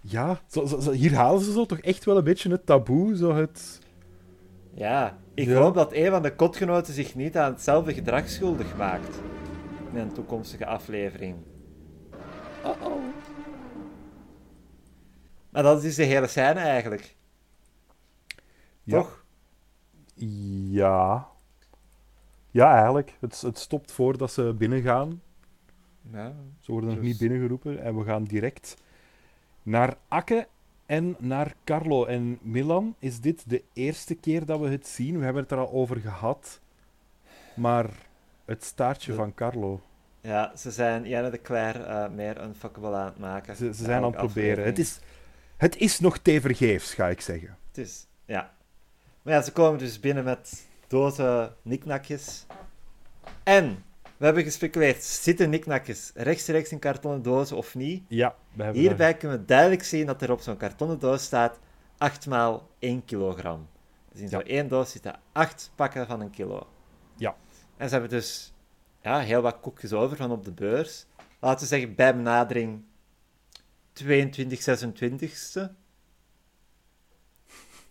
[0.00, 3.16] Ja, zo, zo, zo- hier halen ze zo toch echt wel een beetje het taboe,
[3.16, 3.78] zo het...
[4.74, 5.54] Ja, ik Ja.
[5.60, 9.18] hoop dat een van de kotgenoten zich niet aan hetzelfde gedrag schuldig maakt.
[9.92, 11.36] In een toekomstige aflevering.
[12.64, 13.02] Uh-oh.
[15.50, 17.16] Maar dat is de hele scène eigenlijk.
[18.82, 18.98] Ja.
[18.98, 19.24] Toch?
[20.14, 21.28] Ja.
[22.50, 23.16] Ja, eigenlijk.
[23.20, 25.22] Het, het stopt voordat ze binnengaan.
[26.12, 26.34] Ja.
[26.60, 27.82] Ze worden nog Dus- niet binnengeroepen.
[27.82, 28.76] En we gaan direct
[29.62, 30.46] naar Akke
[30.86, 32.04] en naar Carlo.
[32.04, 35.18] En Milan, is dit de eerste keer dat we het zien?
[35.18, 36.60] We hebben het er al over gehad.
[37.54, 37.90] Maar
[38.44, 39.80] het staartje van Carlo.
[40.20, 43.56] Ja, ze zijn Janne de Claire eh, meer unfuckable aan het maken.
[43.56, 44.64] Ze, ze zijn aan ook het proberen.
[44.64, 45.00] Het is,
[45.56, 47.56] het is nog tevergeefs, ga ik zeggen.
[47.68, 48.52] Het is, ja.
[49.22, 52.46] Maar ja, ze komen dus binnen met dozen niknakjes.
[53.42, 53.84] En,
[54.16, 58.02] we hebben gespeculeerd, zitten niknakjes rechtstreeks in kartonnen dozen of niet?
[58.08, 61.58] Ja, we hebben Hierbij kunnen we duidelijk zien dat er op zo'n kartonnen doos staat
[61.98, 63.68] 8 maal 1 kilogram.
[64.12, 64.30] Dus in Ja.
[64.30, 66.66] zo'n één doos zitten 8 pakken van een kilo.
[67.16, 67.36] Ja.
[67.76, 68.52] En ze hebben dus
[69.02, 71.06] ja, heel wat koekjes over van op de beurs.
[71.40, 72.84] Laten we zeggen, bij benadering
[73.92, 75.70] 22 26ste.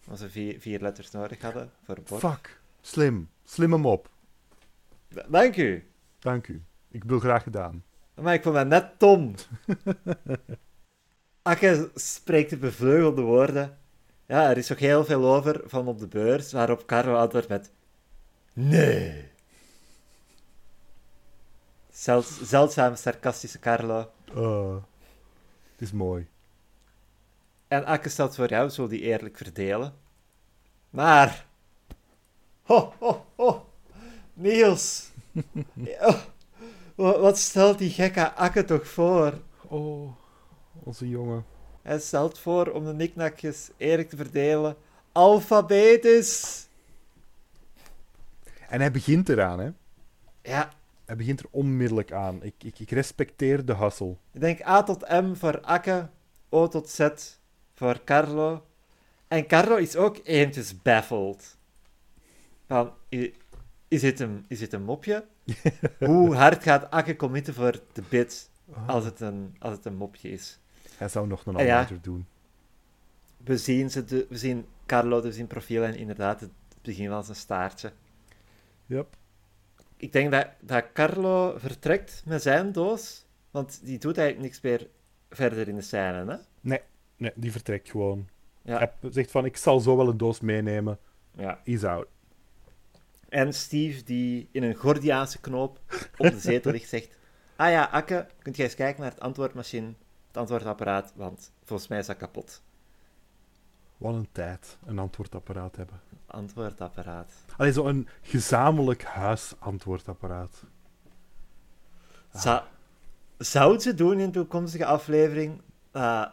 [0.10, 2.22] Als we vier, vier letters nodig hadden voor bord.
[2.22, 2.62] Fuck.
[2.82, 3.30] Slim.
[3.44, 4.10] Slim hem op.
[5.28, 5.88] Dank u.
[6.20, 6.64] Dank u.
[6.92, 7.84] Ik wil graag gedaan.
[8.14, 9.36] Maar ik vond dat net Tom.
[11.42, 13.78] Akke spreekt de bevleugelde woorden.
[14.26, 17.72] Ja, er is nog heel veel over van op de beurs, waarop Carlo antwoordt met...
[18.54, 19.32] Nee.
[21.98, 24.12] Zelds, zeldzaam sarcastische Carlo.
[24.36, 24.76] Eh,
[25.72, 26.28] het is mooi.
[27.68, 29.94] En Akke stelt voor jou, zullen die eerlijk verdelen.
[30.90, 31.46] Maar...
[32.62, 33.70] Ho, ho, ho.
[34.34, 35.12] Niels.
[36.00, 36.22] Oh,
[36.96, 39.42] wa- wat stelt die gekke Akke toch voor?
[39.62, 40.12] Oh,
[40.84, 41.46] onze jongen.
[41.82, 44.78] Hij stelt voor om de niknakjes eerlijk te verdelen.
[45.12, 46.68] Alfabetisch.
[48.70, 49.70] En hij begint eraan, hè?
[50.42, 50.70] Ja,
[51.08, 52.44] Hij begint er onmiddellijk aan.
[52.44, 54.16] Ik, ik, ik respecteer de hustle.
[54.32, 56.10] Ik denk A tot M voor Akke,
[56.50, 57.10] O tot Z
[57.74, 58.66] voor Carlo.
[59.28, 61.58] En Carlo is ook eventjes baffled.
[62.66, 62.92] Van,
[63.88, 65.26] is dit een, is dit een mopje?
[66.00, 68.50] Hoe hard gaat Akke committen voor de bit
[68.86, 70.60] als het een, als het een mopje is?
[70.98, 71.74] Hij zou nog een ja.
[71.74, 72.26] aflevering doen.
[73.38, 77.24] We zien, ze de, we zien Carlo dus in profiel en inderdaad het begin van
[77.24, 77.92] zijn staartje.
[78.86, 79.16] Yep.
[79.98, 84.88] Ik denk dat, dat Carlo vertrekt met zijn doos, want die doet eigenlijk niks meer
[85.30, 86.38] verder in de scène, hè?
[86.62, 88.28] Nee, die vertrekt gewoon.
[88.62, 88.78] Ja.
[88.78, 91.00] Hij zegt van, ik zal zo wel een doos meenemen.
[91.36, 91.62] ja.
[91.64, 92.08] He's out.
[93.30, 95.80] En Steve, die in een Gordiaanse knoop
[96.18, 97.10] op de zetel ligt, zegt...
[97.56, 99.94] Ah ja, Akke, kunt jij eens kijken naar het antwoordmachine,
[100.28, 102.62] het antwoordapparaat, want volgens mij is dat kapot.
[103.98, 106.00] Wat een tijd, een antwoordapparaat hebben.
[106.26, 107.32] Antwoordapparaat.
[107.58, 110.64] Allee, zo'n gezamenlijk huisantwoordapparaat.
[112.34, 112.62] Zou,
[113.38, 116.32] zou ze doen in een toekomstige aflevering dat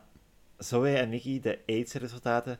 [0.59, 2.59] Zoe en Nicky de AIDS-resultaten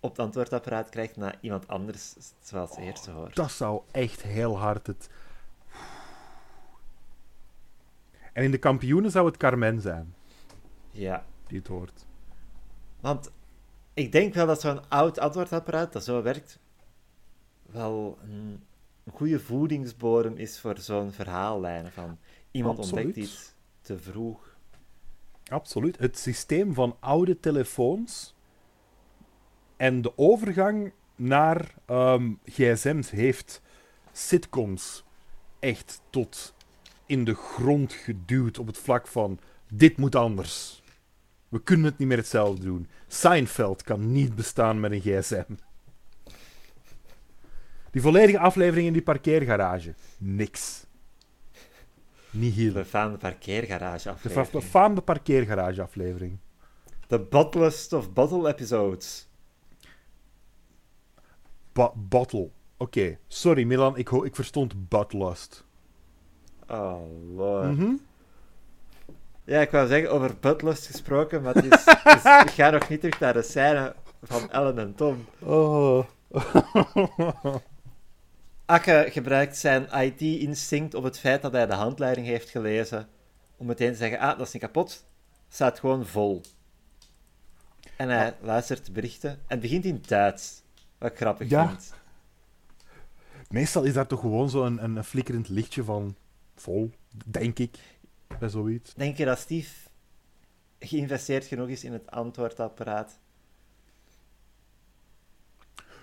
[0.00, 3.36] op het antwoordapparaat krijgt na iemand anders, zoals ze eerst hoort?
[3.36, 5.08] Dat zou echt heel hard het...
[8.32, 10.14] En in de kampioenen zou het Carmen zijn,
[10.90, 12.06] Ja, die het hoort.
[13.00, 13.30] want
[13.98, 16.58] ik denk wel dat zo'n oud antwoordapparaat dat zo werkt,
[17.62, 18.62] wel een,
[19.12, 22.18] goede voedingsbodem is voor zo'n verhaallijn van
[22.50, 23.04] iemand Absoluut.
[23.04, 24.56] ontdekt iets te vroeg.
[25.44, 25.98] Absoluut.
[25.98, 28.34] Het systeem van oude telefoons
[29.76, 33.62] en de overgang naar ehm, gsm's heeft
[34.12, 35.04] sitcoms
[35.58, 36.54] echt tot
[37.06, 39.38] in de grond geduwd op het vlak van
[39.72, 40.77] dit moet anders.
[41.48, 42.88] We kunnen het niet meer hetzelfde doen.
[43.06, 45.44] Seinfeld kan niet bestaan met een gsm.
[47.90, 49.94] Die volledige aflevering in die parkeergarage.
[50.18, 50.86] Niks.
[52.30, 52.72] Niet De hier.
[52.72, 54.50] befaamde parkeergarage De aflevering.
[54.50, 56.38] befaamde parkeergarage aflevering.
[57.06, 59.28] De Bottlest of Bottle episodes.
[61.72, 62.50] Ba- bottle.
[62.76, 65.64] Oké, sorry Milan, ik, ho- ik verstond Butlust.
[66.68, 67.00] Oh,
[67.36, 67.76] lord.
[67.76, 67.92] Mhm.
[69.48, 72.88] Ja, ik wou zeggen, over Butlust gesproken, maar het is, het is- ik ga nog
[72.88, 75.26] niet terug naar de scène van Ellen en Tom.
[75.38, 76.04] Oh.
[78.66, 83.08] Akke gebruikt zijn IT-instinct op het feit dat hij de handleiding heeft gelezen,
[83.56, 85.04] om meteen te zeggen, ah, dat is niet kapot,
[85.48, 86.40] staat gewoon vol.
[87.96, 90.62] En hij luistert de berichten en begint in Duits,
[90.98, 91.68] wat ik grappig Ja.
[91.68, 91.94] vind.
[93.50, 96.16] Meestal is daar toch gewoon zo'n een, een flikkerend lichtje van
[96.56, 96.90] vol,
[97.26, 97.78] denk ik,
[98.38, 98.94] bij zoiets.
[98.94, 99.88] Denk je dat Steve
[100.78, 103.18] geïnvesteerd genoeg is in het antwoordapparaat?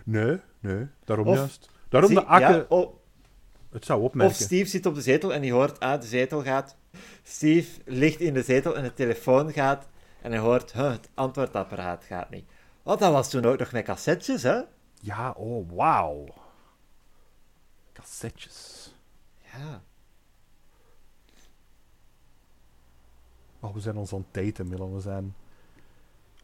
[0.03, 1.69] Nee, nee, daarom Of- juist.
[1.89, 2.87] Daarom Zie- de akke ja,
[3.69, 4.35] het zou Of opmerken.
[4.35, 6.77] Steve zit op de zetel en die hoort, ah, de zetel gaat.
[7.23, 9.87] Steve ligt in de zetel en de telefoon gaat.
[10.21, 12.49] En hij hoort, huh, het antwoordapparaat gaat niet.
[12.83, 14.61] Want dat was toen ook nog met cassettes, hè?
[15.01, 16.25] Ja, oh, wauw.
[17.93, 18.93] Cassettes.
[19.53, 19.83] Ja.
[23.65, 24.93] Oh, we zijn ons aan het daten, Milan.
[24.93, 25.35] We zijn...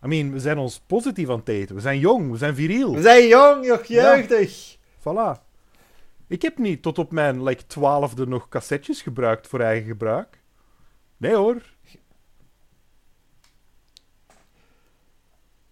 [0.03, 1.75] I mean, we zijn ons positief aan het daten.
[1.75, 2.93] We zijn jong, we zijn viriel.
[2.93, 4.77] We zijn jong, nog jeugdig.
[4.99, 5.41] Voilà.
[6.27, 10.41] Ik heb niet tot op mijn like, twaalfde nog cassettes gebruikt voor eigen gebruik.
[11.17, 11.61] Nee hoor.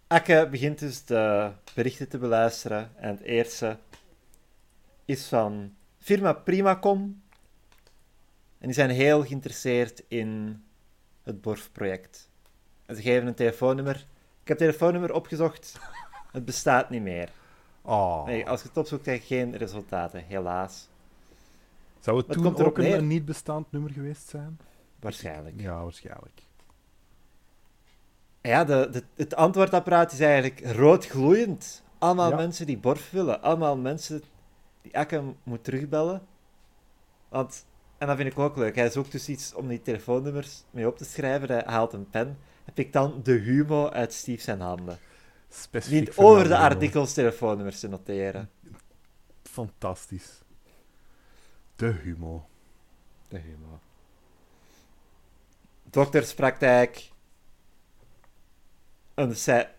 [0.07, 2.91] Akke begint dus de berichten te beluisteren.
[2.95, 3.77] En het eerste
[5.05, 7.21] is van firma Primacom.
[8.57, 10.63] En die zijn heel geïnteresseerd in
[11.29, 12.29] het Borf-project.
[12.85, 13.95] En ze geven een telefoonnummer.
[14.41, 15.79] Ik heb het telefoonnummer opgezocht.
[16.31, 17.29] Het bestaat niet meer.
[17.81, 18.25] Oh.
[18.25, 20.87] Nee, als je het opzoekt, krijg je geen resultaten, helaas.
[21.99, 24.59] Zou het toen komt ook een, niet bestaand nummer geweest zijn?
[24.99, 25.61] Waarschijnlijk.
[25.61, 26.41] Ja, waarschijnlijk.
[28.41, 31.83] Ja, de, de, het antwoordapparaat is eigenlijk rood gloeiend.
[31.97, 32.35] Allemaal Ja.
[32.35, 33.41] mensen die Borf willen.
[33.41, 34.23] Allemaal mensen
[34.81, 36.21] die Akke moet terugbellen.
[37.29, 37.65] Want,
[37.99, 38.75] en dat vind ik ook leuk.
[38.75, 41.47] Hij zoekt dus iets om die telefoonnummers mee op te schrijven.
[41.47, 44.99] Hij haalt een pen en pikt dan de humo uit Steve zijn handen.
[45.49, 48.49] Specifiek Niet over de artikels telefoonnummers te noteren.
[49.43, 50.41] Fantastisch.
[51.75, 52.41] De humor.
[53.27, 53.79] De humo.
[55.83, 57.11] Dokterspraktijk.
[59.13, 59.69] Een scè-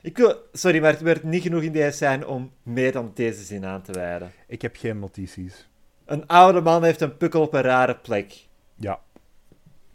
[0.00, 0.48] Ik wil...
[0.52, 3.82] Sorry, maar het werd niet genoeg in deze scène om meer dan deze zin aan
[3.82, 4.32] te wijden.
[4.46, 5.68] Ik heb geen notities.
[6.04, 8.46] Een oude man heeft een pukkel op een rare plek.
[8.74, 9.00] Ja.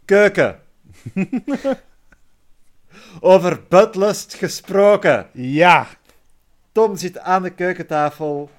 [0.04, 0.60] Keuken.
[3.20, 5.28] Over butlust gesproken.
[5.32, 5.86] Ja!
[6.72, 8.50] Tom zit aan de keukentafel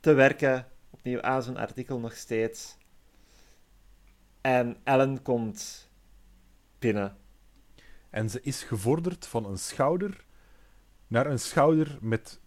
[0.00, 0.66] te werken.
[0.90, 2.76] Opnieuw aan zijn artikel nog steeds.
[4.40, 5.88] En Ellen komt
[6.78, 7.16] binnen.
[8.10, 10.24] En ze is gevorderd van een schouder
[11.06, 12.40] naar een schouder met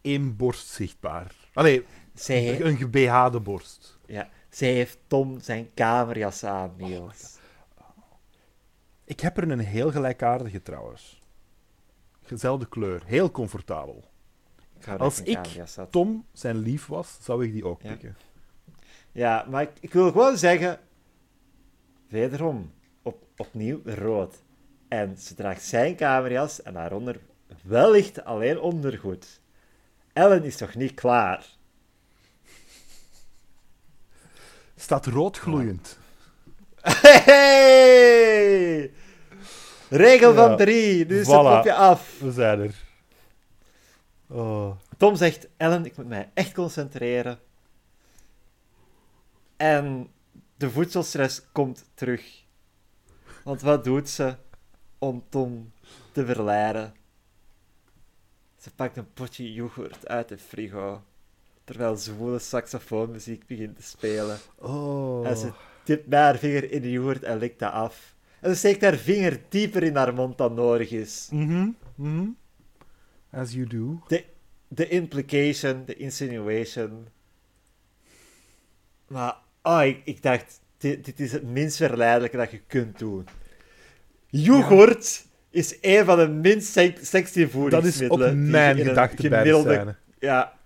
[0.00, 1.34] één borst zichtbaar.
[1.52, 1.86] Allee,
[2.18, 3.98] Zij, een gebehade borst.
[4.06, 7.38] ja, zij heeft Tom zijn kamerjas aan, Niels.
[9.04, 11.22] Ik heb er een heel gelijkaardige trouwens.
[12.26, 13.02] Dezelfde kleur.
[13.04, 14.04] Heel comfortabel.
[14.78, 15.64] Ik Als ik-.
[15.90, 17.88] Tom zijn lief was, zou ik die ook Ja.
[17.90, 18.16] pikken.
[19.12, 20.80] Ja, maar ik, ik wil gewoon zeggen...
[22.08, 24.42] Wederom, op, opnieuw rood.
[24.88, 27.20] En ze draagt zijn kamerjas en daaronder
[27.62, 29.40] wellicht alleen ondergoed.
[30.12, 31.46] Ellen is toch niet klaar?
[34.80, 35.98] Staat rood gloeiend.
[37.24, 38.92] Hey!
[39.88, 41.40] Regel Ja, van drie, nu is het voilà.
[41.40, 42.18] kopje af.
[42.20, 42.74] We zijn er.
[44.26, 44.76] Oh.
[44.96, 47.38] Tom zegt, Ellen, ik moet mij echt concentreren.
[49.56, 50.10] En
[50.56, 52.44] de voedselstress komt terug.
[53.44, 54.36] Want wat doet ze
[54.98, 55.72] om Tom
[56.12, 56.94] te verleiden?
[58.56, 61.02] Ze pakt een potje yoghurt uit de frigo,
[61.68, 64.38] terwijl zwoele saxofoonmuziek begint te spelen.
[64.58, 65.26] Oh.
[65.26, 65.50] En ze
[65.84, 68.14] tipt met haar vinger in de yoghurt en likt dat af.
[68.40, 71.28] En ze steekt haar vinger dieper in haar mond dan nodig is.
[71.30, 72.26] Mhm, mhm.
[73.30, 74.02] As you do.
[74.06, 74.24] de,
[74.68, 77.06] de implication, de insinuation.
[79.06, 83.26] Maar, oh, ik, ik dacht, dit, dit is het minst verleidelijke dat je kunt doen.
[84.26, 88.10] Yoghurt is een van de minst sexy Dat is voedingsmiddelen.
[88.10, 89.96] ook die je mijn in een gedachte bij de scène.
[90.18, 90.57] Ja,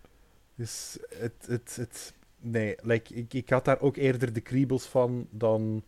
[0.62, 5.26] Dus het, het, het, nee, like, ik, ik had daar ook eerder de kriebels van
[5.30, 5.84] dan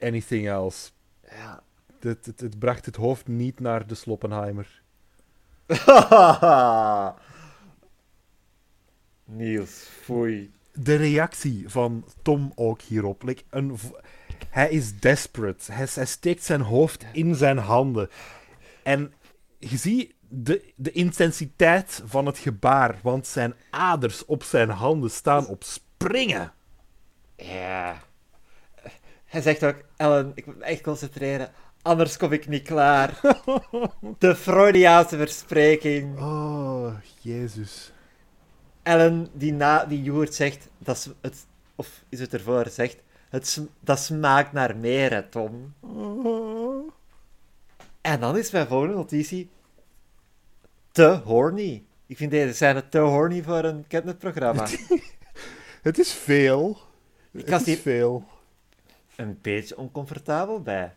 [0.00, 0.90] anything else.
[1.30, 1.62] ja.
[2.00, 4.82] Het, het, het bracht het hoofd niet naar de Sloppenheimer.
[9.24, 10.52] Niels, foei.
[10.72, 13.22] De reactie van Tom ook hierop.
[13.22, 13.78] Like een,
[14.48, 15.72] hij is desperate.
[15.72, 18.08] Hij, hij steekt zijn hoofd in zijn handen.
[18.82, 19.12] En
[19.58, 25.46] je ziet de, de intensiteit van het gebaar, want zijn aders op zijn handen staan
[25.46, 26.52] op springen.
[27.36, 28.02] Ja.
[29.24, 33.20] Hij zegt ook, Ellen, ik moet me echt concentreren, anders kom ik niet klaar.
[34.18, 36.18] De Freudiaanse verspreking.
[36.18, 37.92] Oh, Jezus.
[38.82, 42.96] Ellen, die na die yoghurt zegt, dat is het, of is het ervoor, zegt,
[43.28, 45.74] het, dat smaakt naar meer, hè, Tom.
[45.80, 46.92] Oh.
[48.00, 49.50] En dan is mijn volgende notitie
[50.96, 51.84] te horny.
[52.06, 54.66] Ik vind deze scène te horny voor een catnip-programma.
[55.82, 56.78] Het is veel.
[57.30, 58.24] Ik Het is hier veel.
[59.16, 60.94] een beetje oncomfortabel bij.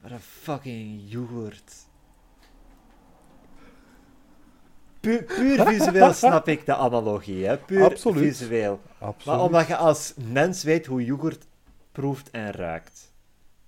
[0.00, 1.72] Wat een fucking yoghurt.
[5.00, 7.58] Puur, puur visueel snap ik de analogie, hè?
[7.58, 8.36] Puur Absoluut.
[8.36, 8.80] visueel.
[8.98, 9.24] Absoluut.
[9.38, 11.46] Maar omdat je als mens weet hoe yoghurt
[11.92, 13.12] proeft en ruikt.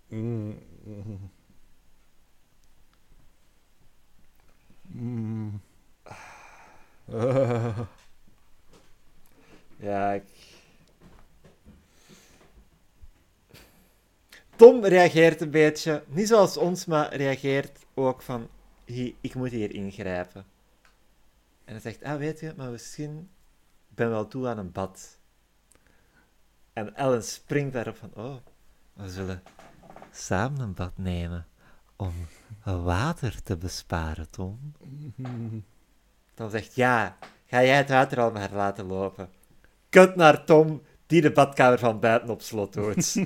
[0.09, 1.31] Mm, mm.
[4.93, 5.61] Mm.
[9.77, 10.23] Ja, ik...
[14.57, 18.49] Tom reageert een beetje, niet zoals ons, maar reageert ook van,
[18.85, 20.45] "Hi, ik moet hier ingrijpen.
[21.65, 23.31] En hij zegt, ah, weet je, maar misschien
[23.89, 25.19] ben wel toe aan een bad.
[26.73, 28.37] En Ellen springt daarop van, oh,
[28.93, 29.43] we zullen
[30.11, 31.47] samen een bad nemen
[31.97, 32.13] om
[32.65, 34.73] water te besparen, Tom.
[36.35, 39.29] Dan zegt, ja, ga jij het water al maar laten lopen.
[39.89, 43.15] Kut naar Tom, die de badkamer van buiten op slot doet.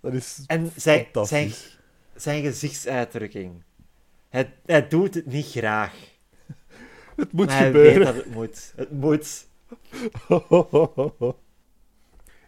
[0.00, 1.78] Dat is en zijn, zijn, fantastisch.
[2.14, 3.62] zijn gezichtsuitdrukking.
[4.28, 5.94] Hij, hij doet het niet graag.
[7.16, 8.14] Het moet maar hij weet gebeuren.
[8.14, 8.72] dat het moet.
[8.76, 9.46] Het moet.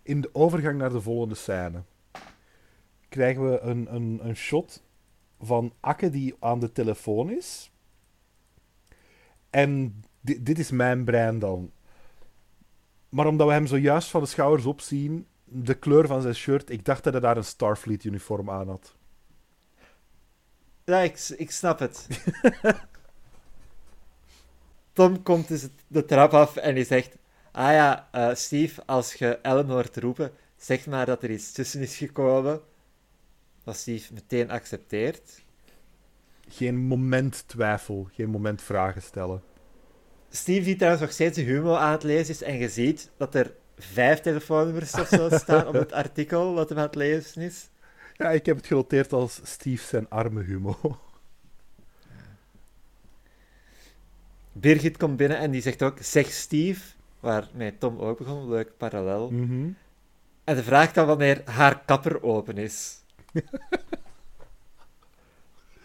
[0.03, 1.83] In de overgang naar de volgende scène
[3.11, 4.83] krijgen we een, een, een shot
[5.41, 7.71] van Akke die aan de telefoon is.
[9.51, 11.71] En di- dit is mijn brein dan.
[13.09, 16.85] Maar omdat we hem zojuist van de schouders opzien, de kleur van zijn shirt, ik
[16.85, 18.95] dacht dat hij daar een Starfleet-uniform aan had.
[20.85, 22.07] Ja, ik, ik snap het.
[24.93, 27.17] Tom komt dus de trap af en die zegt...
[27.53, 31.81] Ah ja, eh, Steve, als je Ellen hoort roepen, zeg maar dat er iets tussen
[31.81, 32.61] is gekomen.
[33.71, 35.43] Wat Steve meteen accepteert.
[36.49, 39.43] Geen moment twijfel, geen moment vragen stellen.
[40.31, 43.35] Steve die trouwens nog steeds de humor aan het lezen is en je ziet dat
[43.35, 47.69] er vijf telefoonnummers of zo staan op het artikel dat hij aan het lezen is.
[48.17, 50.99] Ja, ik heb het genoteerd als Steve zijn arme humo.
[54.53, 56.81] Birgit komt binnen en die zegt ook, zeg Steve,
[57.21, 59.31] waarmee Tom ook begon, leuk parallel.
[59.31, 59.69] Mhm.
[60.45, 63.00] En ze vraagt dan wanneer haar kapper open is.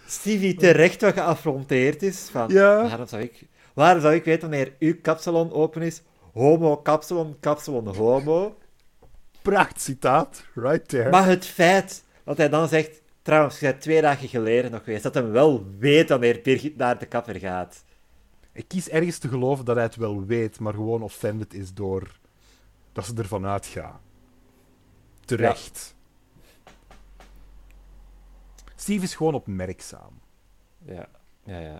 [0.08, 2.82] Steve die terecht wel geaffronteerd is van, Ja.
[2.82, 6.02] waarom, zou ik, waarom zou ik weten wanneer uw kapsalon open is?
[6.34, 8.58] Homo, kapsalon, kapsalon, homo.
[9.42, 11.10] Pracht citaat, right there.
[11.10, 15.04] Maar het feit dat hij dan zegt, trouwens, je bent twee dagen geleden nog geweest,
[15.04, 17.84] dat hij wel weet wanneer Birgit naar de kapper gaat.
[18.52, 22.20] Ik kies ergens te geloven dat hij het wel weet, maar gewoon offended is door
[22.94, 24.00] dat ze ervan uitgaat.
[25.26, 25.95] Terecht.
[28.86, 30.20] Steve is gewoon opmerkzaam.
[30.86, 31.08] Ja,
[31.44, 31.80] ja, ja.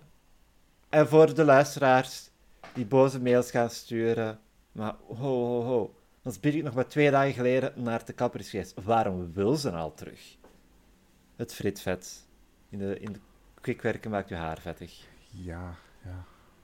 [0.90, 2.30] En voor de luisteraars
[2.74, 4.40] die boze mails gaan sturen,
[4.72, 5.96] maar ho, ho, ho.
[6.24, 9.72] Als Birgit nog maar twee dagen geleden naar de kapper is geweest, waarom wil ze
[9.72, 10.38] al terug?
[11.36, 12.28] Het fritvet.
[12.70, 13.20] In de, in de
[13.62, 15.08] kwikwerken maakt je haar vettig.
[15.30, 16.24] Ja, ja.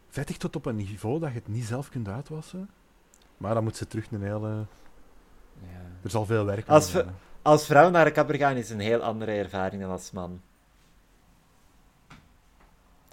[0.09, 2.69] Vettig tot op een niveau dat je het niet zelf kunt uitwassen.
[3.37, 4.65] Maar dan moet ze terug een hele...
[5.59, 5.81] Ja.
[6.03, 7.15] Er zal veel werk Als aan we- zijn.
[7.41, 10.41] Als vrouw naar de kapper gaan is een heel andere ervaring dan als man.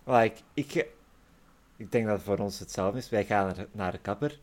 [0.04, 0.74] Like, ik,
[1.76, 3.08] ik denk dat het voor ons hetzelfde is.
[3.08, 4.38] Wij gaan naar- de kapper.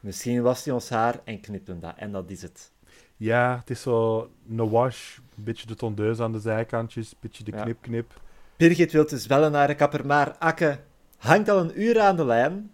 [0.00, 1.94] Misschien wast hij ons haar en knipt hem dat.
[1.96, 2.70] En dat is het.
[3.16, 7.44] Ja, het is zo een wash, een beetje de tondeus aan de zijkantjes, een beetje
[7.44, 7.62] de Ja.
[7.62, 8.20] knip-knip.
[8.56, 10.78] Birgit wil dus wel naar de kapper, maar Akke
[11.18, 12.72] hangt al een uur aan de lijn.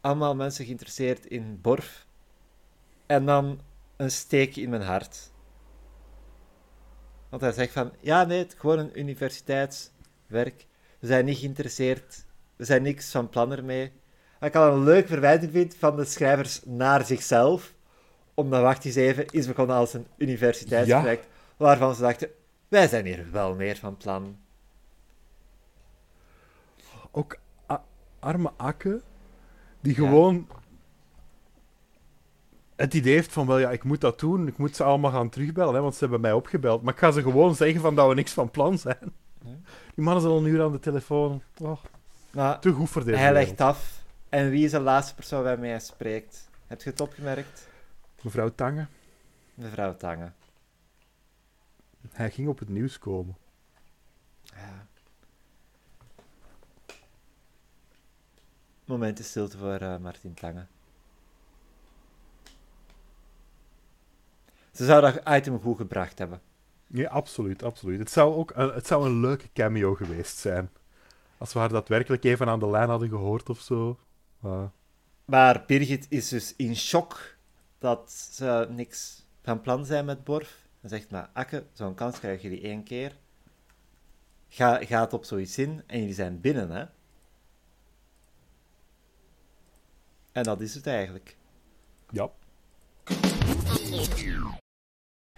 [0.00, 2.06] Allemaal mensen geïnteresseerd in Borf.
[3.06, 3.60] En dan
[4.00, 5.30] een steek in mijn hart.
[7.28, 10.66] Want hij zegt van, ja nee, het is gewoon een universiteitswerk.
[10.98, 12.24] We zijn niet geïnteresseerd.
[12.56, 13.92] We zijn niks van plan ermee.
[14.38, 17.74] Wat ik al een leuk verwijting vind van de schrijvers naar zichzelf.
[18.34, 21.26] Omdat Wacht eens even is begonnen als een universiteitsproject.
[21.56, 22.30] Waarvan ze dachten,
[22.68, 24.38] wij zijn hier wel meer van plan.
[27.10, 27.38] Ook
[28.18, 29.02] arme Akke,
[29.80, 30.40] die Ja.
[32.80, 35.28] Het idee heeft van, wel ja, ik moet dat doen, ik moet ze allemaal gaan
[35.28, 36.82] terugbellen, hè, want ze hebben mij opgebeld.
[36.82, 39.12] Maar ik ga ze gewoon zeggen van dat we niks van plan zijn.
[39.94, 41.42] Die mannen zijn al een uur aan de telefoon.
[41.58, 41.76] Oh,
[42.30, 43.48] Maar te goed voor deze hij wereld.
[43.48, 44.02] legt af.
[44.28, 46.48] En wie is de laatste persoon waarmee hij spreekt?
[46.66, 47.68] Heb je het opgemerkt?
[48.22, 48.86] Mevrouw Tange,
[49.54, 50.32] Mevrouw Tange.
[52.10, 53.36] hij ging op het nieuws komen.
[54.44, 54.86] Ja.
[58.84, 60.66] Moment is stilte voor eh, Martin Tange.
[64.80, 66.40] Ze zou dat item goed gebracht hebben.
[66.86, 67.98] Ja, absoluut, absoluut.
[67.98, 70.70] Het zou ook een, het zou een leuke cameo geweest zijn.
[71.38, 73.98] Als we haar daadwerkelijk even aan de lijn hadden gehoord of zo.
[74.38, 74.70] Maar
[75.24, 77.36] Maar Birgit is dus in shock
[77.78, 80.68] dat ze niks van plan zijn met Borf.
[80.80, 83.16] Dan zegt maar, Akke, zo'n kans krijgen jullie één keer.
[84.48, 86.84] Ga, gaat op zoiets in en jullie zijn binnen, hè.
[90.32, 91.36] En dat is het eigenlijk.
[92.10, 92.30] ja.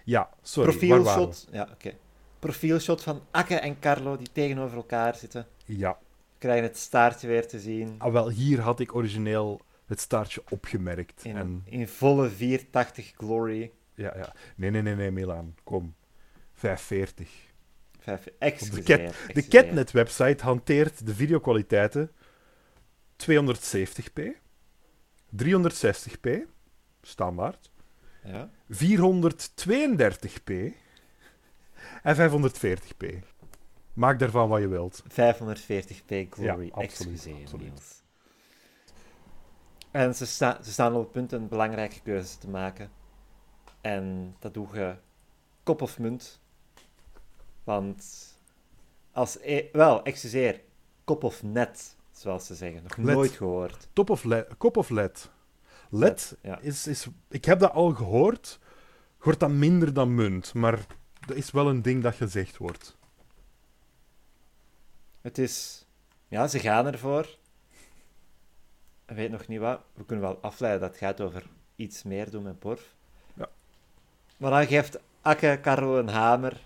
[0.03, 0.69] Ja, sorry.
[0.69, 1.93] Profielshot, ja, oké.
[2.39, 5.47] Profielshot van Akke en Carlo die tegenover elkaar zitten.
[5.65, 5.97] Ja.
[6.37, 7.95] Krijgen het staartje weer te zien.
[7.97, 11.23] Ah, wel, hier had ik origineel het staartje opgemerkt.
[11.25, 13.71] In, En, in volle 480 glory.
[13.95, 14.33] ja, ja.
[14.55, 15.55] Nee, nee, nee, nee, Milan.
[15.63, 15.95] Kom.
[16.53, 17.29] 540.
[17.99, 18.83] Vijf, excuseer,
[19.27, 19.47] cat- De.
[19.47, 22.11] Catnet-website hanteert de videokwaliteiten
[23.17, 24.21] 270p,
[25.43, 26.29] 360p,
[27.01, 27.71] standaard,
[28.23, 28.49] Ja.
[28.71, 30.71] 432p
[32.03, 33.17] en 540p.
[33.93, 35.03] Maak daarvan wat je wilt.
[35.03, 37.69] 540p glory, Ja, absoluut, excuseer, absoluut.
[37.69, 38.01] Niels.
[39.91, 42.89] En ze, sta, ze staan op het punt een belangrijke keuze te maken.
[43.81, 44.95] En dat doe je
[45.63, 46.41] kop of munt.
[47.63, 48.27] Want
[49.11, 49.37] als...
[49.41, 50.61] E wel, excuseer.
[51.03, 52.83] Kop of net, zoals ze zeggen.
[52.83, 53.15] Nog Let.
[53.15, 53.87] nooit gehoord.
[53.93, 54.25] Top of
[54.57, 55.29] kop of led?
[55.95, 56.59] Led Ja.
[56.59, 57.07] is, is...
[57.29, 58.59] Ik heb dat al gehoord.
[59.17, 60.79] Hoort dat minder dan munt, maar
[61.27, 62.97] dat is wel een ding dat gezegd wordt.
[65.21, 65.85] Het is...
[66.27, 67.27] Ja, ze gaan ervoor.
[69.05, 69.79] Ik weet nog niet wat.
[69.93, 71.43] We kunnen wel afleiden dat het gaat over
[71.75, 72.95] iets meer doen met Borf.
[73.33, 73.49] Ja.
[74.37, 76.61] Maar dan geeft Akke Carlo een hamer.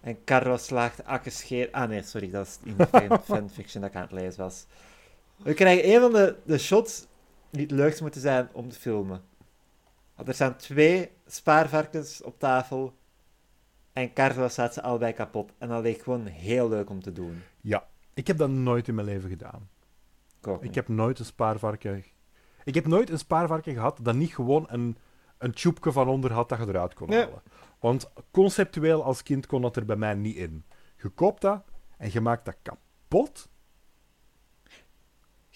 [0.00, 1.68] En Carlo slaagt Akke scheer...
[1.70, 4.66] Ah nee, sorry, dat is in de fan- fanfiction dat ik aan het lezen was.
[5.36, 7.06] We krijgen een van de, de shots
[7.50, 9.22] die het leukst moeten zijn om te filmen.
[10.14, 12.96] Want er staan twee spaarvarkens op tafel.
[13.92, 15.52] En Carlo staat ze allebei kapot.
[15.58, 17.42] En dat leek gewoon heel leuk om te doen.
[17.60, 19.68] Ja, ik heb dat nooit in mijn leven gedaan.
[20.42, 20.74] Ik niet.
[20.74, 22.04] heb nooit een spaarvarken...
[22.64, 24.96] Ik heb nooit een spaarvarken gehad dat niet gewoon een,
[25.38, 27.18] een tjoepje van onder had dat je eruit kon Ja.
[27.18, 27.42] halen.
[27.80, 30.64] Want conceptueel als kind kon dat er bij mij niet in.
[30.96, 31.64] Je koopt dat
[31.96, 33.48] en je maakt dat kapot.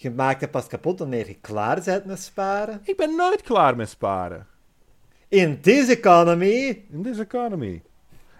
[0.03, 2.81] Je maakt het pas kapot wanneer je klaar bent met sparen.
[2.83, 4.47] Ik ben nooit klaar met sparen.
[5.27, 6.85] In deze economy.
[6.89, 7.81] In deze economy.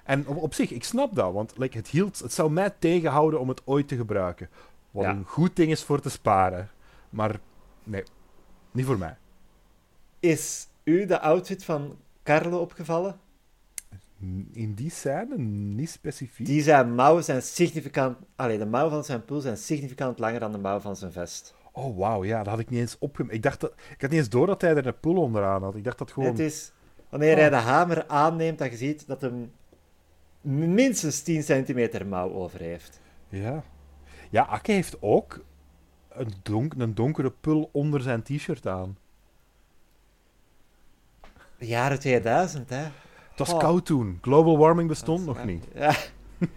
[0.04, 3.40] En op, op zich, ik snap dat, want like, het, hield, het zou mij tegenhouden
[3.40, 4.50] om het ooit te gebruiken.
[4.92, 5.10] Wat Ja.
[5.10, 6.70] een goed ding is voor te sparen.
[7.10, 7.40] Maar
[7.84, 8.04] nee,
[8.72, 9.16] niet voor mij.
[10.20, 13.20] Is u de outfit van Carlo opgevallen?
[14.52, 16.46] In die scène niet specifiek.
[16.46, 18.18] Die zijn mouwen zijn significant...
[18.36, 21.56] Allee, de mouwen van zijn pul zijn significant langer dan de mouwen van zijn vest.
[21.72, 23.36] Oh, wauw, ja, dat had ik niet eens opgemerkt.
[23.36, 25.76] Ik dacht dat, ik had niet eens door dat hij er een pul onderaan had.
[25.76, 26.30] Ik dacht dat gewoon...
[26.30, 26.72] Het is...
[27.10, 27.40] Wanneer Oh.
[27.40, 29.52] hij de hamer aanneemt, dat je ziet dat hem
[30.42, 33.00] minstens 10 centimeter mouw over heeft.
[33.30, 33.64] Ja.
[34.30, 35.44] Ja, Akke heeft ook
[36.10, 38.98] een, donk, een donkere pul onder zijn t-shirt aan.
[41.58, 42.86] De jaren 2000, hè.
[43.36, 43.60] Het was Oh.
[43.60, 44.18] koud toen.
[44.22, 45.66] Global warming bestond nog niet.
[45.74, 45.96] Ja.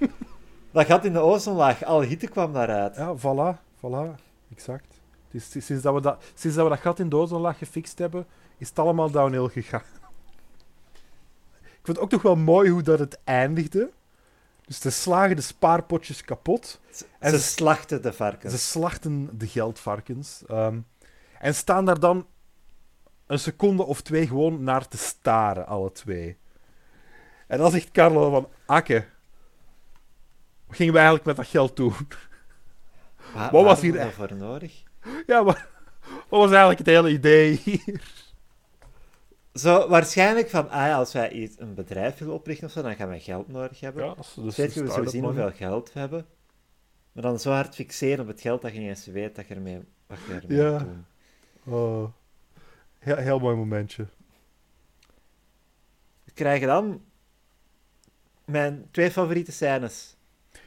[0.72, 2.96] dat gat in de ozonlaag, al hitte kwam daaruit.
[2.96, 4.20] Ja, voilà, voilà.
[4.52, 5.00] Exact.
[5.30, 8.26] Is- sinds, dat we dat, sinds dat we dat gat in de ozonlaag gefixt hebben,
[8.58, 9.82] is het allemaal downhill gegaan.
[11.62, 13.90] Ik vond het ook nog wel mooi hoe dat het eindigde.
[14.64, 16.80] Dus ze slagen de spaarpotjes kapot.
[17.18, 18.52] En ze ze- slachten de varkens.
[18.52, 20.42] Ze slachten de geldvarkens.
[20.46, 20.78] ehm,
[21.38, 22.26] en staan daar dan
[23.26, 26.36] een seconde of twee gewoon naar te staren, alle twee.
[27.46, 28.48] En dan zegt Carlo van...
[28.66, 29.04] Akke,
[30.66, 31.94] wat gingen we eigenlijk met dat geld doen?
[33.34, 34.82] Wa- wat was hier voor nodig?
[35.26, 35.68] ja, maar...
[36.28, 38.02] Wat was eigenlijk het hele idee hier?
[39.54, 42.94] Zo, waarschijnlijk van, ah ja, als wij iets, een bedrijf willen oprichten of zo, dan
[42.96, 44.04] gaan wij geld nodig hebben.
[44.04, 46.26] Ja, dus Dus Weet je, we zullen zien hoeveel geld we hebben.
[47.12, 49.54] Maar dan zo hard fixeren op het geld dat je niet eens weet dat je
[49.54, 50.70] ermee, wat je ermee Ja.
[50.70, 51.06] moet doen.
[51.74, 52.08] Oh.
[52.98, 54.06] Heel, heel mooi momentje.
[56.24, 57.02] We krijgen dan
[58.46, 60.16] mijn twee favoriete scènes.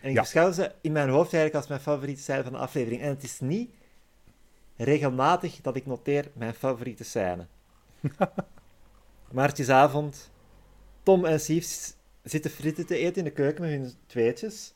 [0.01, 0.21] En ik Ja.
[0.21, 3.01] beschouw ze in mijn hoofd eigenlijk als mijn favoriete scène van de aflevering.
[3.01, 3.71] En het is niet
[4.77, 7.47] regelmatig dat ik noteer mijn favoriete scène.
[9.31, 10.31] Maartjesavond.
[11.03, 14.73] Tom en Sief zitten frieten te eten in de keuken met hun tweetjes.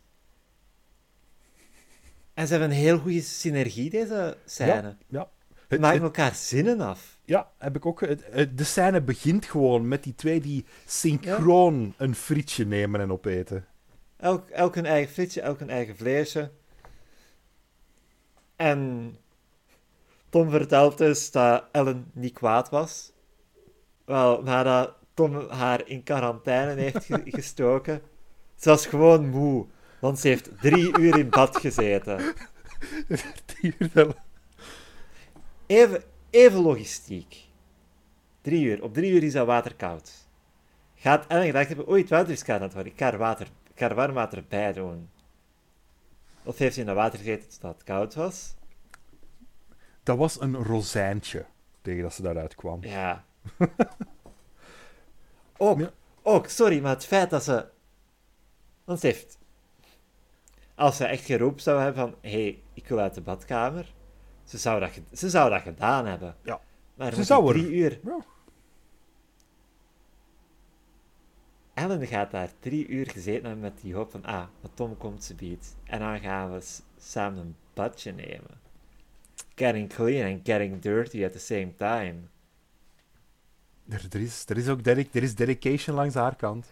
[2.34, 4.96] En ze hebben een heel goede synergie, deze scène.
[5.08, 5.30] Ja.
[5.40, 5.43] Ze
[5.82, 7.18] Het, het- elkaar zinnen af.
[7.26, 8.00] ja, heb ik ook...
[8.00, 13.00] ge- het- het- de scène begint gewoon met die twee die synchroon een frietje nemen
[13.02, 13.66] en opeten.
[14.18, 16.52] Elk, elk hun eigen frietje, elk hun eigen vleesje.
[18.56, 19.16] En
[20.30, 23.12] Tom vertelt dus dat Ellen niet kwaad was.
[24.06, 28.02] Wel, nadat Tom haar in quarantaine heeft ge- gestoken.
[28.56, 29.66] Ze was gewoon moe,
[30.00, 32.20] want ze heeft drie uur in bad gezeten.
[33.62, 34.16] Die vertellen-
[35.74, 37.50] Even, even logistiek.
[38.42, 38.84] Drie uur.
[38.84, 40.28] Op drie uur is dat water koud.
[40.96, 42.92] Gaat Ellen gedacht hebben, oei, het water is koud aan het worden.
[42.92, 45.10] Ik ga er, water, ik ga er warm water bij doen.
[46.44, 48.56] Of heeft ze in dat water gezeten totdat het koud was?
[50.04, 51.46] Dat was een rozijntje
[51.82, 52.84] tegen dat ze daaruit kwam.
[52.84, 53.26] Ja.
[55.58, 55.92] ook, Ja.
[56.22, 57.66] ook, sorry, maar het feit dat ze...
[58.84, 59.38] Want ze heeft...
[60.76, 63.93] Als ze echt geroepen zou hebben van, hé, hey, ik wil uit de badkamer.
[64.44, 66.36] Ze zou dat, ze zou dat gedaan hebben.
[66.44, 66.62] Ja.
[66.96, 68.00] Maar Ze zou drie uur...
[68.04, 68.26] Ja.
[71.74, 75.24] Ellen gaat daar drie uur gezeten hebben met die hoop van, ah, maar Tom komt
[75.24, 75.76] ze biedt.
[75.84, 76.66] En dan gaan we
[76.98, 78.62] samen een badje nemen.
[79.56, 82.16] Getting clean and getting dirty at the same time.
[83.90, 86.72] Er, er, is, er is ook dedic- er is dedication langs haar kant.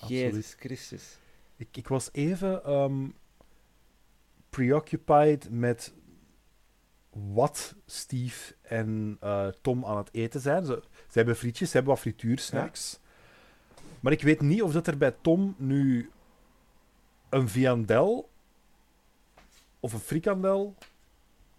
[0.00, 0.20] Absoluut.
[0.22, 1.18] Jezus Christus.
[1.56, 3.08] Ik, ik was even ehm,
[4.50, 5.92] preoccupied met
[7.14, 10.64] wat Steve en eh, Tom aan het eten zijn.
[10.64, 12.98] Ze, ze hebben frietjes, ze hebben wat frituursnacks.
[14.00, 16.10] Maar ik weet niet of dat er bij Tom nu
[17.28, 18.30] een viandel
[19.80, 20.74] of een frikandel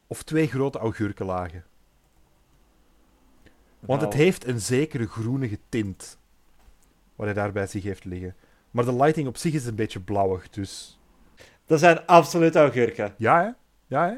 [0.08, 1.66] of twee grote augurken lagen.
[3.80, 6.18] Want het heeft een zekere groenige tint.
[7.16, 8.36] Wat hij daar bij zich heeft liggen.
[8.72, 10.99] Maar de lighting op zich is een beetje blauwig, dus...
[11.66, 13.16] Dat zijn absoluut augurken.
[13.18, 13.49] Ja, hè?
[13.88, 14.16] Ja, hè?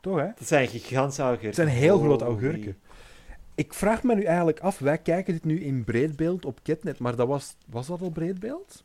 [0.00, 0.26] Toch, hè?
[0.36, 1.46] Dat zijn gigantische augurken.
[1.46, 2.76] Het zijn heel grote augurken.
[3.54, 7.16] Ik vraag me nu eigenlijk af, wij kijken dit nu in breedbeeld op Ketnet, maar
[7.16, 8.84] dat was, was dat al breedbeeld?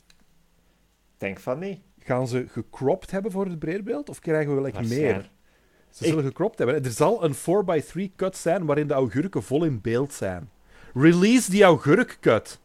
[1.14, 1.80] Ik denk van niet.
[1.99, 5.32] Gaan ze gecropped hebben voor het breedbeeld, of krijgen we wel echt meer?
[5.89, 6.84] Ze zullen gecropped hebben.
[6.84, 10.49] Er zal een 4x3 cut zijn waarin de augurken vol in beeld zijn.
[10.93, 12.59] Release die augurk cut.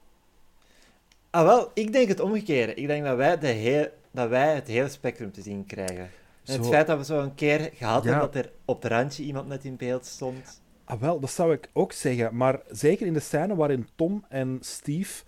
[1.31, 2.75] Ah, wel, ik denk het omgekeerde.
[2.75, 6.11] Ik denk dat wij, de heel, dat wij het hele spectrum te zien krijgen.
[6.53, 6.71] Het Zo.
[6.71, 8.11] feit dat we zo een keer gehad Ja.
[8.11, 10.63] hebben dat er op het randje iemand net in beeld stond.
[10.85, 12.37] Ah, wel, dat zou ik ook zeggen.
[12.37, 15.25] Maar zeker in de scène waarin Tom en Steve.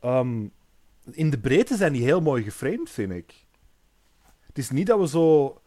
[0.00, 0.46] ehm,
[1.10, 3.34] in de breedte zijn die heel mooi geframed, vind ik.
[4.46, 5.60] Het is niet dat we zo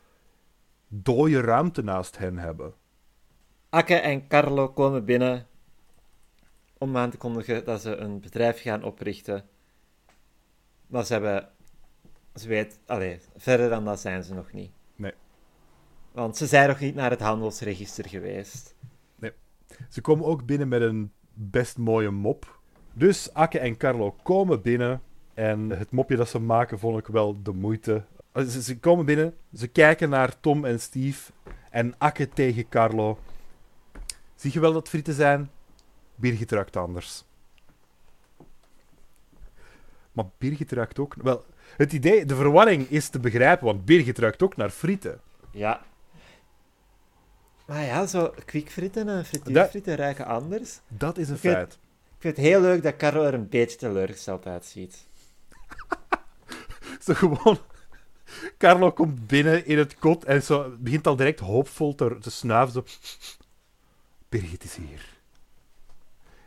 [0.88, 2.74] dode ruimte naast hen hebben.
[3.70, 5.48] Akke en Carlo komen binnen
[6.78, 9.46] om aan te kondigen dat ze een bedrijf gaan oprichten.
[10.88, 11.50] Maar ze hebben...
[12.36, 12.80] Ze weet...
[12.86, 14.72] Allee, verder dan dat zijn ze nog niet.
[16.14, 16.24] Nee.
[16.24, 18.76] Want ze zijn nog niet naar het handelsregister geweest.
[19.90, 22.60] Ze komen ook binnen met een best mooie mop.
[22.94, 25.02] Dus Akke en Carlo komen binnen.
[25.34, 28.04] En het mopje dat ze maken vond ik wel de moeite.
[28.32, 31.32] Eh, Ze, ze komen binnen, ze kijken naar Tom en Steve.
[31.70, 33.20] En Akke tegen Carlo.
[34.36, 35.50] Zie je wel dat frieten zijn?
[36.16, 37.24] Birgit ruikt anders.
[40.12, 41.16] Maar Birgit ruikt ook...
[41.22, 41.46] Wel,
[41.78, 45.20] het idee, de verwarring is te begrijpen, want Birgit ruikt ook naar frieten.
[45.52, 45.82] Ja.
[47.70, 50.80] Maar ja, zo kwikfritten en frituurfritten ruiken anders.
[50.88, 51.74] Dat is een Ik feit.
[51.74, 55.08] Ik vind het heel leuk dat Carlo er een beetje teleurgesteld uitziet.
[57.06, 57.58] Zo gewoon.
[58.58, 62.74] Carlo komt binnen in het kot en zo begint al direct hoopvol te, te snuiven.
[62.74, 62.84] Zo.
[64.30, 65.06] Birgit is hier.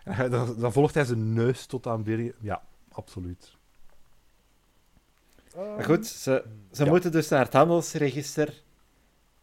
[0.05, 2.35] Hij- dan, dan volgt hij zijn neus tot aan Birgit.
[2.41, 2.63] Ja,
[2.93, 3.57] absoluut.
[5.57, 6.91] Maar goed, ze, ze Ja.
[6.91, 8.63] moeten dus naar het handelsregister.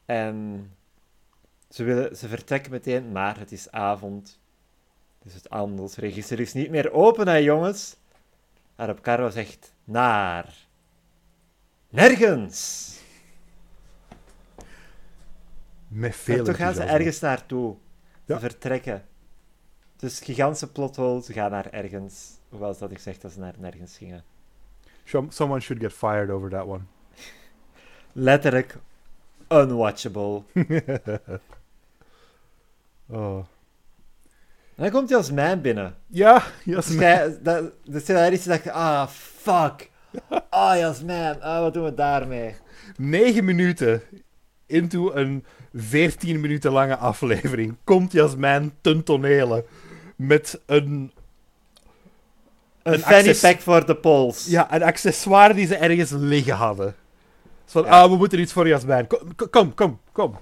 [0.05, 0.69] En
[1.69, 4.39] ze, willen, ze vertrekken meteen, maar het is avond.
[5.23, 7.95] Dus het handelsregister is niet meer open, hè, jongens.
[8.75, 10.67] Waarop Carlo zegt, naar...
[11.89, 12.87] Nergens!
[15.87, 17.75] Met veel En toch gaan ze ergens naartoe.
[18.25, 18.39] Ze Ja.
[18.39, 19.05] vertrekken.
[19.95, 22.37] Dus gigantische plothole, ze gaan naar ergens.
[22.49, 24.23] Hoewel dat ik zeg dat ze naar nergens gingen.
[25.03, 26.83] Some- Someone should get fired over that one.
[28.29, 28.77] Letterlijk
[29.47, 30.43] unwatchable.
[33.09, 33.37] Oh.
[34.75, 35.95] En dan komt Jasmijn binnen.
[36.07, 37.37] Ja, Dus Jasmijn.
[37.43, 39.89] dat, de scenarist dacht, ah, fuck.
[40.49, 42.55] Ah, Jasmijn, ah, wat doen we daarmee?
[42.97, 44.01] Negen minuten
[44.65, 49.65] into een 14 minuten lange aflevering komt Jasmijn ten tonele
[50.15, 51.11] met een,
[52.83, 54.45] Een, Een fanny pack voor de pols.
[54.45, 56.95] ja, een accessoire die ze ergens liggen hadden.
[57.65, 58.01] Zo van, Ja.
[58.01, 59.07] ah, we moeten iets voor Jasmijn.
[59.07, 60.37] Kom, kom, kom, kom.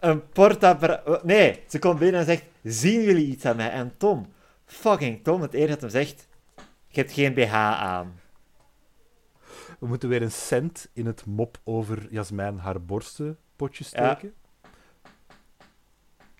[0.00, 1.00] Een porta...
[1.22, 3.70] Nee, ze komt binnen en zegt, zien jullie iets aan mij?
[3.70, 4.32] En Tom,
[4.64, 6.28] fucking Tom, het eerste dat hem zegt,
[6.88, 8.20] je hebt geen BH aan.
[9.78, 14.14] We moeten weer een cent in het mop over Jasmijn haar borstenpotje Ja.
[14.14, 14.34] steken.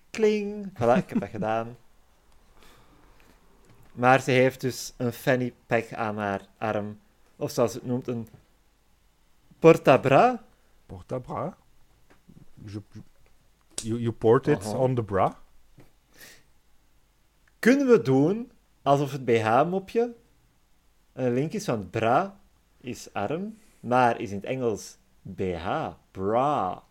[0.09, 0.69] Kling.
[0.73, 1.77] Voilà, ik heb dat gedaan.
[3.91, 6.99] Maar ze heeft dus een fanny pack aan haar arm.
[7.35, 8.27] Of zoals het noemt, een
[9.59, 10.43] portabra.
[10.85, 11.53] Porte-bras.
[12.65, 12.81] Je-
[13.81, 14.77] You, you port it Aha.
[14.77, 15.39] on the bra.
[17.59, 18.51] Kunnen we doen
[18.81, 20.15] alsof het BH-mopje
[21.13, 22.39] een link is van bra
[22.77, 26.83] is arm, maar is in het Engels BH, bra.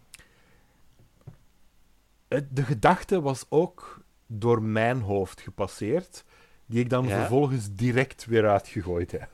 [2.28, 6.24] De gedachte was ook door mijn hoofd gepasseerd,
[6.66, 7.18] die ik dan Ja?
[7.18, 9.28] vervolgens direct weer uitgegooid heb.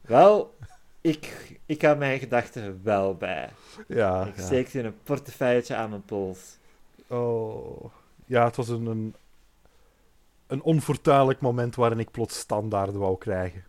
[0.00, 0.56] Wel,
[1.02, 3.50] ik, ik hou mijn gedachten wel bij.
[3.88, 4.42] Ja, Ik ja.
[4.42, 6.58] steek ze in een portefeuilletje aan mijn pols.
[7.06, 7.84] Oh.
[8.26, 9.14] ja het was een, een,
[10.46, 13.64] een onfortuinlijk moment waarin ik plots standaarden wou krijgen.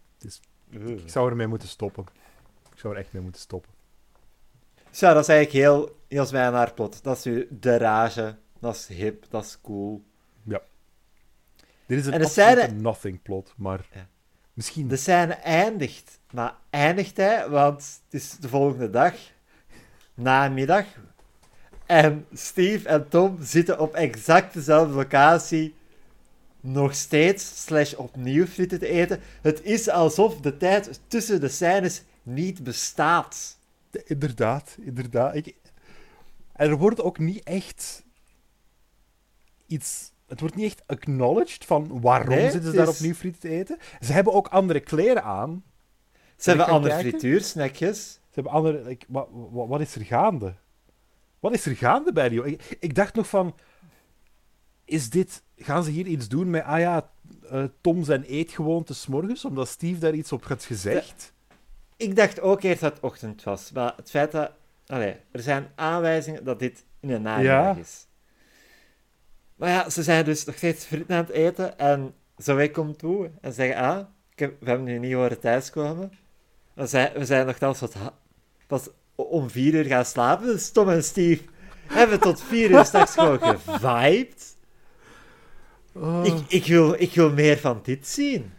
[0.70, 2.06] Ik zou ermee moeten stoppen.
[2.74, 3.72] Ik zou er echt mee moeten stoppen.
[4.92, 7.04] Zo, dat is eigenlijk heel, heel haar plot.
[7.04, 8.38] Dat is nu de rage.
[8.60, 10.04] Dat is hip, dat is cool.
[11.86, 14.08] Dit is een scène- nothing plot, maar Ja.
[14.54, 14.88] misschien...
[14.88, 16.20] De scène eindigt.
[16.34, 19.14] Maar eindigt hij, want het is de volgende dag.
[20.14, 20.86] Namiddag.
[21.86, 25.76] En Steve en Tom zitten op exact dezelfde locatie.
[26.60, 29.20] Nog steeds, slash opnieuw frieten te eten.
[29.42, 33.58] Het is alsof de tijd tussen de scènes niet bestaat.
[34.06, 35.36] Inderdaad, inderdaad.
[35.36, 35.56] Ik...
[36.54, 38.04] Er wordt ook niet echt
[39.68, 40.12] iets.
[40.28, 43.78] Het wordt niet echt acknowledged van waarom Nee, zitten ze daar opnieuw frieten te eten.
[44.02, 45.64] Ze hebben ook andere kleren aan.
[46.44, 47.10] Ze hebben andere kijken?
[47.20, 48.12] frituursnackjes.
[48.14, 48.84] Ze hebben andere.
[48.84, 50.54] like, wat, wat, wat is er gaande?
[51.40, 52.44] Wat is er gaande bij die?
[52.46, 53.56] Ik, ik dacht nog van.
[54.86, 55.44] Is dit.
[55.58, 56.64] Gaan ze hier iets doen met.
[56.64, 57.10] Ah ja,
[57.50, 61.34] eh, Tom zijn eetgewoonte 's morgens, omdat Steve daar iets op had gezegd?
[61.98, 63.72] Ik dacht ook eerst dat het ochtend was.
[63.72, 64.52] Maar het feit dat...
[64.86, 67.82] Allee, er zijn aanwijzingen dat dit in een namiddag Ja.
[67.82, 68.08] is.
[69.56, 71.78] Maar ja, ze zijn dus nog steeds frieten aan het eten.
[71.78, 73.76] En Zoe komt toe en zegt...
[73.76, 74.00] Ah,
[74.32, 76.12] ik heb, we hebben nu niet horen thuiskomen.
[76.74, 77.96] We zijn, we zijn nogthans wat...
[78.68, 80.46] Pas om vier uur gaan slapen.
[80.46, 81.44] Dus Tom en Steve
[81.88, 84.58] hebben tot vier uur straks gewoon gevibed.
[85.94, 88.54] Oh, Ik, ik, wil, ik wil meer van dit zien.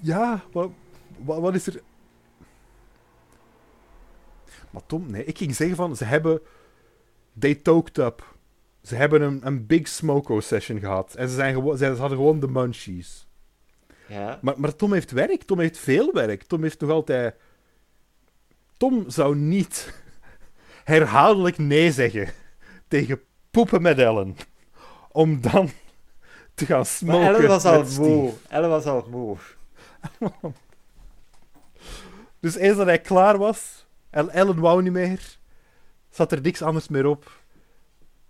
[0.00, 0.70] Ja, wat,
[1.16, 1.82] wat, wat is er.
[4.70, 6.40] Maar Tom, nee, ik ging zeggen van, ze hebben...
[7.38, 8.34] They toked up.
[8.82, 11.14] Ze hebben een, een big smoko session gehad.
[11.14, 13.26] En ze, zijn gewoon, ze hadden gewoon de munchies.
[14.08, 14.38] Ja.
[14.42, 15.42] Maar, maar Tom heeft werk.
[15.42, 16.42] Tom heeft veel werk.
[16.42, 17.34] Tom heeft nog altijd...
[18.76, 20.02] Tom zou niet
[20.84, 22.28] herhaaldelijk nee zeggen
[22.88, 23.20] tegen
[23.50, 24.36] poepen met Ellen.
[25.12, 25.70] Om dan
[26.54, 28.32] te gaan Maar smoken Ellen was al moe.
[28.48, 29.36] Ellen was al moe.
[32.40, 35.38] Dus eens dat hij klaar was, en Ellen wou niet meer,
[36.10, 37.42] zat er niks anders meer op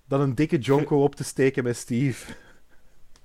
[0.09, 2.33] dan een dikke jonko op te steken met Steve.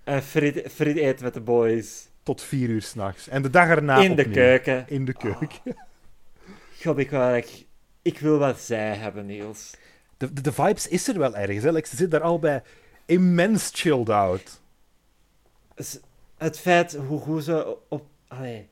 [0.03, 2.07] En friet, friet eten met de boys.
[2.23, 3.27] Tot vier uur s'nachts.
[3.27, 4.85] En de dag erna in de keuken.
[4.87, 5.49] In de keuken.
[6.83, 7.65] God, ik wou echt...
[8.01, 9.71] Ik wil wat zij hebben, Niels.
[10.17, 11.63] De, de, de vibes is er wel ergens.
[11.63, 11.71] Hè?
[11.71, 12.63] Like, ze zit daar al bij
[13.05, 14.61] immens chilled out.
[16.37, 18.05] Het feit hoe goed ze op...
[18.27, 18.69] Allee,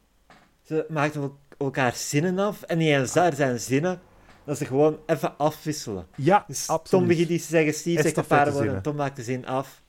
[0.64, 2.62] ze maakten el- elkaar zinnen af.
[2.62, 4.02] En niet eens daar zijn zinnen.
[4.44, 6.08] Dat ze gewoon even afwisselen.
[6.16, 6.90] Ja, Dus absoluut.
[6.90, 9.82] Tom begint iets te zeggen, Steve zegt een paar woorden Tom maakt de zin af.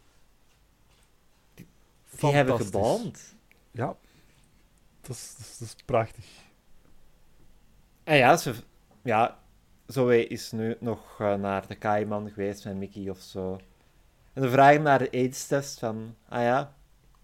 [1.55, 1.67] Die
[2.33, 2.81] hebben Fantastisch.
[2.81, 3.35] geband.
[3.71, 3.97] Ja.
[5.01, 6.25] Dat is, dat, is, dat is prachtig.
[8.09, 8.55] En ja, ze,
[9.03, 9.39] ja,
[9.87, 13.61] Zoe is nu nog eh, naar de Kaiman geweest met Mickey of zo.
[14.33, 16.75] En ze vragen naar de AIDS-test van, ah ja,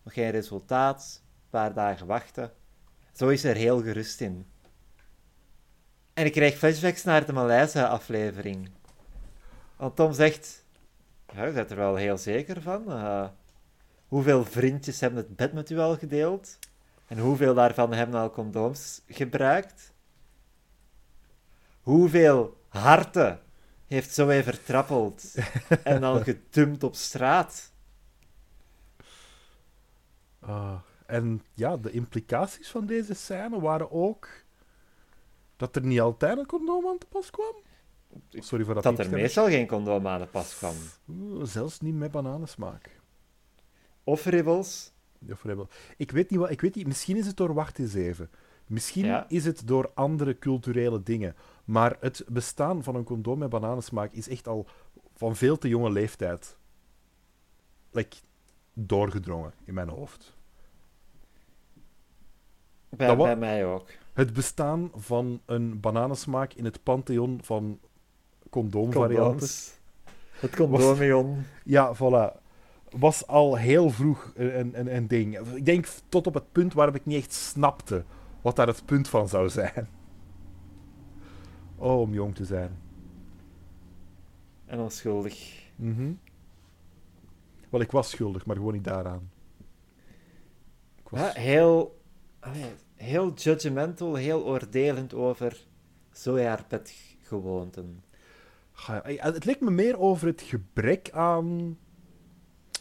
[0.02, 2.52] nog geen resultaat, een paar dagen wachten.
[3.12, 4.46] Zo is er heel gerust in.
[6.14, 8.70] En ik krijg flashbacks naar de Maleise-aflevering.
[9.76, 10.64] Want Tom zegt,
[11.34, 12.92] ja, je bent er wel heel zeker van.
[12.92, 13.28] Eh,
[14.08, 16.58] hoeveel vriendjes hebben het bed met u al gedeeld?
[17.06, 19.93] En hoeveel daarvan hebben al condooms gebruikt?
[21.84, 23.40] Hoeveel harten
[23.86, 25.34] heeft Zoe vertrappeld
[25.84, 27.72] en dan gedumpt op straat?
[30.40, 30.74] Ah,
[31.06, 34.28] en ja, de implicaties van deze scène waren ook
[35.56, 37.54] dat er niet altijd een condoom aan te pas kwam.
[38.30, 40.74] Sorry voor dat Dat er meestal geen condoom aan de pas kwam.
[41.42, 42.90] Zelfs niet met bananensmaak.
[44.04, 44.92] Of ribbels.
[45.18, 47.78] Ja, voor hebben- Ik weet niet wat, ik weet niet, misschien is het door wacht
[47.78, 48.30] eens even.
[48.66, 49.24] Misschien Ja.
[49.28, 51.34] is het door andere culturele dingen.
[51.64, 54.66] Maar het bestaan van een condoom met bananensmaak is echt al
[55.14, 56.56] van veel te jonge leeftijd
[57.94, 58.16] like,
[58.72, 60.36] doorgedrongen in mijn hoofd.
[62.88, 63.88] Bij, bij mij ook.
[64.12, 67.80] Het bestaan van een bananensmaak in het pantheon van
[68.50, 69.22] condoomvarianten.
[69.30, 69.78] Condooms.
[70.32, 71.44] Het condoomion.
[71.64, 72.42] Ja, voilà.
[72.90, 75.38] Was al heel vroeg een, een, een ding.
[75.38, 78.04] Ik denk tot op het punt waarop ik niet echt snapte
[78.40, 79.88] wat daar het punt van zou zijn.
[81.76, 82.78] Oh, om jong te zijn.
[84.64, 85.62] En onschuldig.
[85.76, 86.12] Mhm.
[87.70, 89.30] Wel, ik was schuldig, maar gewoon niet daaraan.
[90.96, 91.20] Ik was...
[91.20, 92.00] Ja, heel,
[92.94, 95.64] heel judgmental, heel oordelend over
[96.68, 98.02] bedgewoonten.
[98.72, 101.78] Ga- eh, Het lijkt me meer over het gebrek aan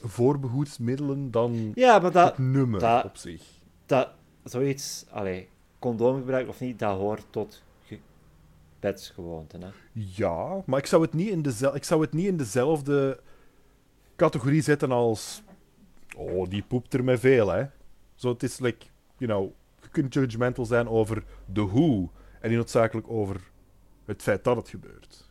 [0.01, 3.43] voorbehoedsmiddelen dan Ja, maar dat, het nummer dat- op zich.
[3.85, 4.09] dat
[4.43, 7.63] zoiets, allee, condoomgebruik of niet, dat hoort tot
[9.61, 9.69] Hè?
[9.91, 13.19] Ja, maar ik zou het niet in, dezel ik zou het niet in dezelfde
[14.15, 15.43] categorie zetten als...
[16.15, 17.65] Oh, die poept er met veel, hè.
[18.15, 18.86] Zo, het is like,
[19.17, 19.51] you know...
[19.81, 22.09] Je kunt judgmental zijn over de hoe
[22.39, 23.51] en niet noodzakelijk over
[24.05, 25.29] het feit dat het gebeurt.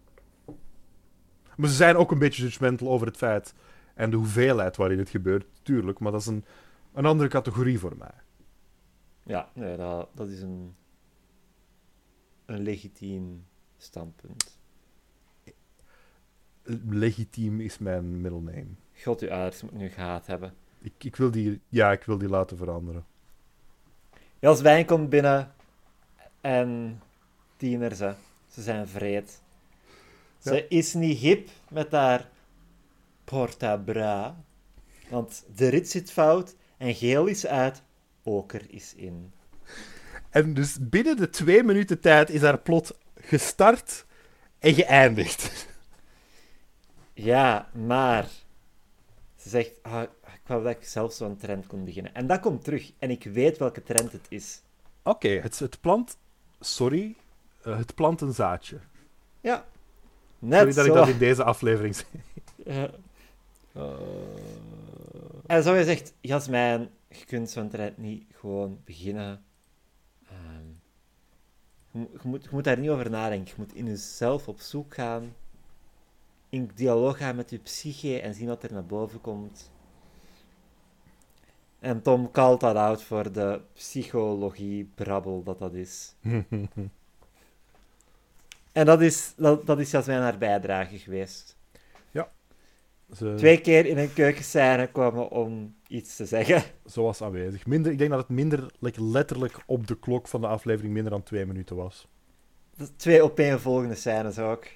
[1.57, 3.55] Maar ze zijn ook een beetje judgmental over het feit
[3.94, 5.98] en de hoeveelheid waarin het gebeurt, tuurlijk.
[5.98, 6.44] Maar dat is een,
[6.92, 8.14] een andere categorie voor mij.
[9.22, 10.74] Ja, nee, dat, dat is een,
[12.53, 13.44] een legitiem
[13.78, 14.59] standpunt.
[16.88, 18.66] Legitiem is mijn middle name.
[19.03, 20.55] God, uw ouders moet nu gehad hebben.
[20.80, 21.61] Ik, ik wil die...
[21.68, 23.05] Ja, ik wil die laten veranderen.
[24.38, 25.55] Jels Wijn komt binnen
[26.40, 27.00] en
[27.57, 28.12] tieners, hè.
[28.48, 29.40] ze zijn vreed.
[30.38, 30.62] Ze Ja.
[30.68, 32.28] is niet hip met haar
[33.24, 34.44] portabra,
[35.11, 37.82] want de rit zit fout en geel is uit,
[38.22, 39.32] oker is in.
[40.33, 44.05] En dus binnen de twee minuten tijd is haar plot gestart
[44.59, 45.66] en geëindigd.
[47.12, 48.28] Ja, maar
[49.37, 52.14] ze zegt, ah, ik wou dat ik zelf zo'n trend kon beginnen.
[52.14, 54.61] En dat komt terug en ik weet welke trend het is.
[55.03, 56.16] Oké, het, het plant...
[56.61, 57.14] Sorry.
[57.62, 58.78] eh, het plant een zaadje.
[59.41, 59.64] Ja,
[60.39, 60.91] net Sorry dat zo.
[60.91, 62.07] ik dat in deze aflevering zeg.
[62.64, 62.91] Ja.
[65.47, 69.45] En zo je zegt, Jasmijn, je kunt zo'n trend niet gewoon beginnen.
[71.93, 73.47] Je, moet- je moet, daar niet over nadenken.
[73.57, 75.34] Je moet in jezelf op zoek gaan.
[76.49, 79.70] In dialoog gaan met je psyche en zien wat er naar boven komt.
[81.78, 86.14] En Tom called dat out voor de psychologie-brabbel dat dat is.
[88.72, 91.57] En dat is, dat, dat is Jasmijn haar bijdrage geweest.
[93.16, 96.62] Ze, Twee keer in een keukenscène komen om iets te zeggen.
[96.86, 97.66] Ze was aanwezig.
[97.66, 101.12] Minder, ik denk dat het minder, like, letterlijk op de klok van de aflevering minder
[101.12, 102.08] dan twee minuten was.
[102.96, 104.66] Twee opeenvolgende scènes ook.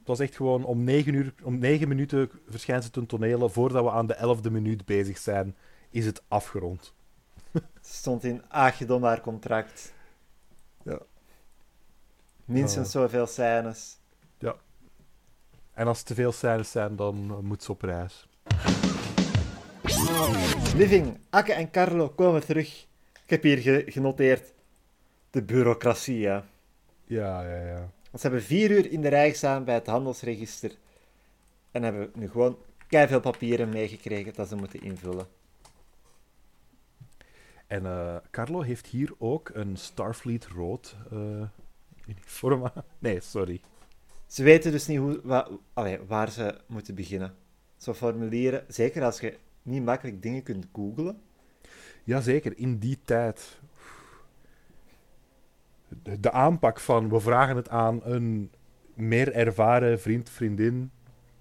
[0.00, 3.48] Het was echt gewoon om negen, uur, om negen minuten verschijnt ze ten tonele.
[3.50, 5.56] Voordat we aan de elfde minuut bezig zijn,
[5.90, 6.94] is het afgerond.
[7.80, 9.92] Stond in Agedom haar contract.
[10.82, 10.98] Ja.
[12.44, 12.92] Minstens Ah.
[12.92, 13.99] zoveel scènes.
[15.80, 18.26] En als het te veel scènes zijn, dan eh, moet ze op reis.
[20.76, 22.86] Living, Akke en Carlo komen terug.
[23.24, 24.52] Ik heb hier ge- genoteerd
[25.30, 26.18] de bureaucratie.
[26.18, 26.44] Ja.
[27.04, 27.78] Ja, ja, ja.
[27.78, 30.72] Want ze hebben vier uur in de rij gestaan bij het handelsregister.
[31.70, 32.58] En hebben nu gewoon
[32.88, 35.26] veel papieren meegekregen dat ze moeten invullen.
[37.66, 41.42] En eh, Carlo heeft hier ook een Starfleet rood eh
[42.06, 42.84] uniform aan.
[42.98, 43.60] Nee, sorry.
[44.30, 47.34] Ze weten dus niet hoe, wa- allee, waar ze moeten beginnen.
[47.76, 51.20] Zo formulieren, zeker als je niet makkelijk dingen kunt googlen.
[52.04, 53.58] Jazeker, in die tijd.
[56.02, 58.50] De, de aanpak van we vragen het aan een
[58.94, 60.90] meer ervaren vriend, vriendin.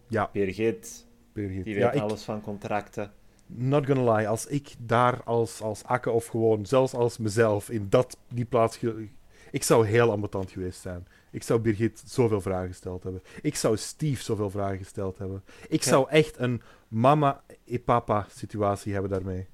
[0.08, 1.64] Ja, Birgit, Birgit.
[1.64, 3.12] die Ja, weet ik, alles van contracten.
[3.46, 7.86] not gonna lie, als ik daar als, als Akke of gewoon zelfs als mezelf in
[7.90, 8.78] dat, die plaats.
[8.78, 9.08] ge-
[9.52, 11.08] Ik zou heel ambetant geweest zijn.
[11.32, 13.24] Ik zou Birgit zoveel vragen gesteld hebben.
[13.41, 15.43] Ik zou Steve zoveel vragen gesteld hebben.
[15.68, 15.89] Ik Ja.
[15.89, 19.47] zou echt een mama e papa situatie hebben daarmee.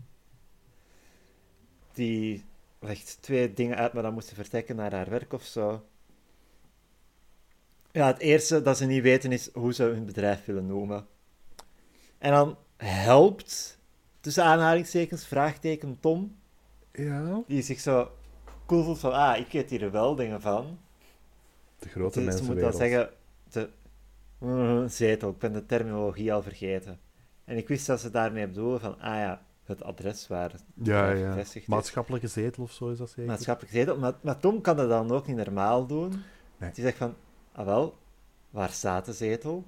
[1.93, 2.43] Die
[2.79, 5.85] legt twee dingen uit, maar dan moet ze vertrekken naar haar werk of zo.
[7.91, 11.07] Ja, het eerste dat ze niet weten is hoe ze hun bedrijf willen noemen.
[12.17, 13.79] En dan helpt,
[14.19, 16.35] tussen aanhalingstekens, vraagteken Tom,
[16.91, 17.41] Ja.
[17.47, 18.11] die zich zo
[18.65, 20.79] cool van, ah, ik weet hier wel dingen van.
[21.79, 22.75] De grote Ze, ze moet dan mensenwereld.
[22.75, 23.09] zeggen,
[24.39, 26.99] de, zetel, ik ben de terminologie al vergeten.
[27.45, 31.11] En ik wist dat ze daarmee bedoelen van, ah ja, het adres waar het Ja,
[31.11, 31.43] ja.
[31.65, 33.25] Maatschappelijke zetel of zo is dat zeker?
[33.25, 33.97] maatschappelijk zetel.
[33.97, 36.23] Maar, maar Tom kan dat dan ook niet normaal doen.
[36.57, 36.71] Nee.
[36.71, 37.15] Die zegt van,
[37.51, 37.97] ah wel,
[38.49, 39.55] waar staat de zetel?
[39.55, 39.63] In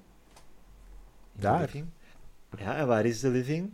[1.32, 1.60] de Daar.
[1.60, 1.86] living.
[2.58, 3.70] Ja, en waar is de living?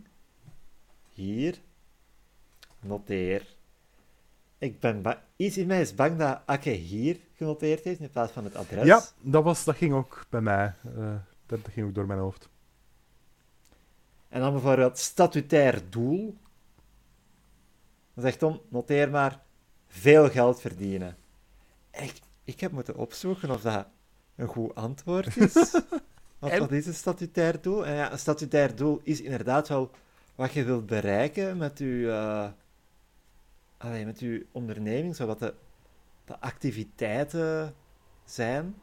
[1.13, 1.57] Hier.
[2.79, 3.54] Noteer.
[4.57, 5.03] Ik ben
[5.35, 8.85] Iets in mij is bang dat Akke hier genoteerd heeft in plaats van het adres.
[8.85, 10.73] Ja, dat, was, dat ging ook bij mij.
[10.83, 12.49] eh, dat, dat ging ook door mijn hoofd.
[14.29, 16.37] En dan bijvoorbeeld statutair doel.
[18.13, 19.41] Dan zegt Tom, noteer maar,
[19.87, 21.17] veel geld verdienen.
[21.91, 23.87] En ik, ik heb moeten opzoeken of dat
[24.35, 25.53] een goed antwoord is.
[26.39, 27.85] Want wat is een statutair doel?
[27.85, 29.91] En ja, een statutair doel is inderdaad wel
[30.35, 32.51] wat je wilt bereiken met je, eh,
[33.85, 35.53] allee, met uw onderneming, zo wat de,
[36.25, 37.75] de activiteiten
[38.25, 38.75] zijn.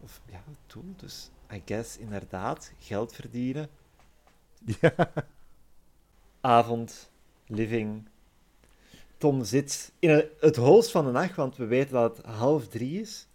[0.00, 0.94] Of ja, het doel.
[0.96, 3.68] Dus I guess inderdaad, geld verdienen
[4.80, 4.94] Ja.
[6.40, 7.10] avond,
[7.46, 8.08] living.
[9.18, 12.68] Tom zit in het- het holst van de nacht, want we weten dat het half
[12.68, 13.26] drie is.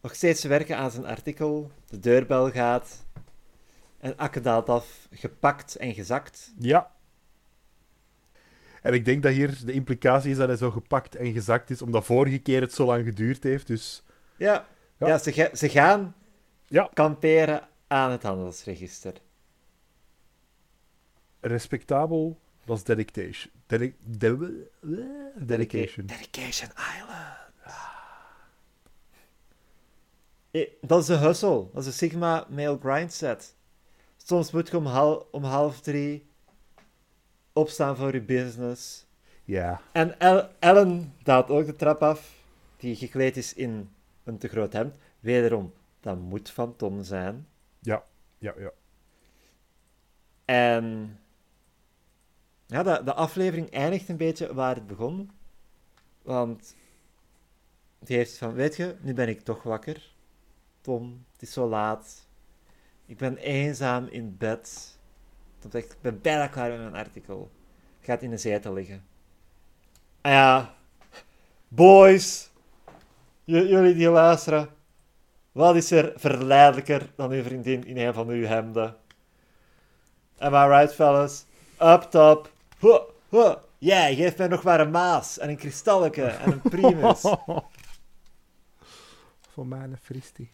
[0.00, 1.70] Nog steeds werken aan zijn artikel.
[1.88, 3.04] De deurbel gaat.
[3.98, 6.52] En Akke daalt af, gepakt en gezakt.
[6.58, 6.92] ja.
[8.84, 11.82] En ik denk dat hier de implicatie is dat hij zo gepakt en gezakt is,
[11.82, 13.66] omdat vorige keer het zo lang geduurd heeft.
[13.66, 14.02] Dus
[14.36, 14.66] Ja,
[14.98, 15.06] Ja.
[15.06, 15.18] ja.
[15.18, 16.14] ze, ze gaan
[16.66, 16.90] Ja.
[16.94, 19.12] kamperen aan het handelsregister.
[21.40, 23.52] respectabel, dat is dedication.
[23.66, 24.70] Dedi- de-
[25.36, 26.06] dedication.
[26.06, 27.32] Dedication Island.
[30.50, 31.66] Eh, Dat is de hustle.
[31.72, 33.54] Dat is de Sigma male grind set.
[34.16, 36.26] Soms moet je om, hal- om half drie
[37.54, 39.06] opstaan voor je business.
[39.44, 39.80] Ja.
[39.92, 42.44] En El- Ellen daalt ook de trap af,
[42.76, 43.90] die gekleed is in
[44.24, 44.96] een te groot hemd.
[45.20, 47.46] Wederom, dat moet van Tom zijn.
[47.80, 48.04] Ja,
[48.38, 48.72] ja, ja.
[50.44, 51.18] En
[52.66, 55.30] ja, de, de aflevering eindigt een beetje waar het begon.
[56.22, 56.76] Want
[57.98, 60.12] die heeft van, weet je, nu ben ik toch wakker.
[60.80, 62.26] Tom, het is zo laat.
[63.06, 64.93] Ik ben eenzaam in bed.
[65.70, 67.50] Zegt, ik ben bijna klaar met mijn artikel.
[68.00, 69.04] Gaat in de zetel liggen.
[70.20, 70.74] Ah ja,
[71.68, 72.50] boys,
[73.44, 74.68] jullie die luisteren.
[75.52, 78.96] Wat is er verleidelijker dan uw vriendin in een van uw hemden?
[80.38, 81.44] Am I right, fellas?
[81.80, 82.52] Up top.
[82.78, 83.54] Huh, huh.
[83.78, 87.20] Yeah, geef mij nog maar een maas en een kristalletje en een primus.
[89.52, 90.50] Voor mij een fristie.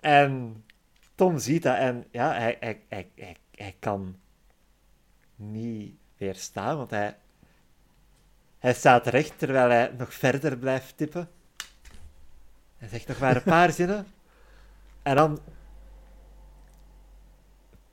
[0.00, 0.64] en
[1.18, 4.16] Tom ziet dat en ja, hij, hij, hij, hij, hij kan
[5.36, 7.16] niet weerstaan, want hij,
[8.58, 11.28] hij staat recht terwijl hij nog verder blijft tippen.
[12.76, 14.06] Hij zegt nog maar een paar zinnen.
[15.02, 15.40] En dan...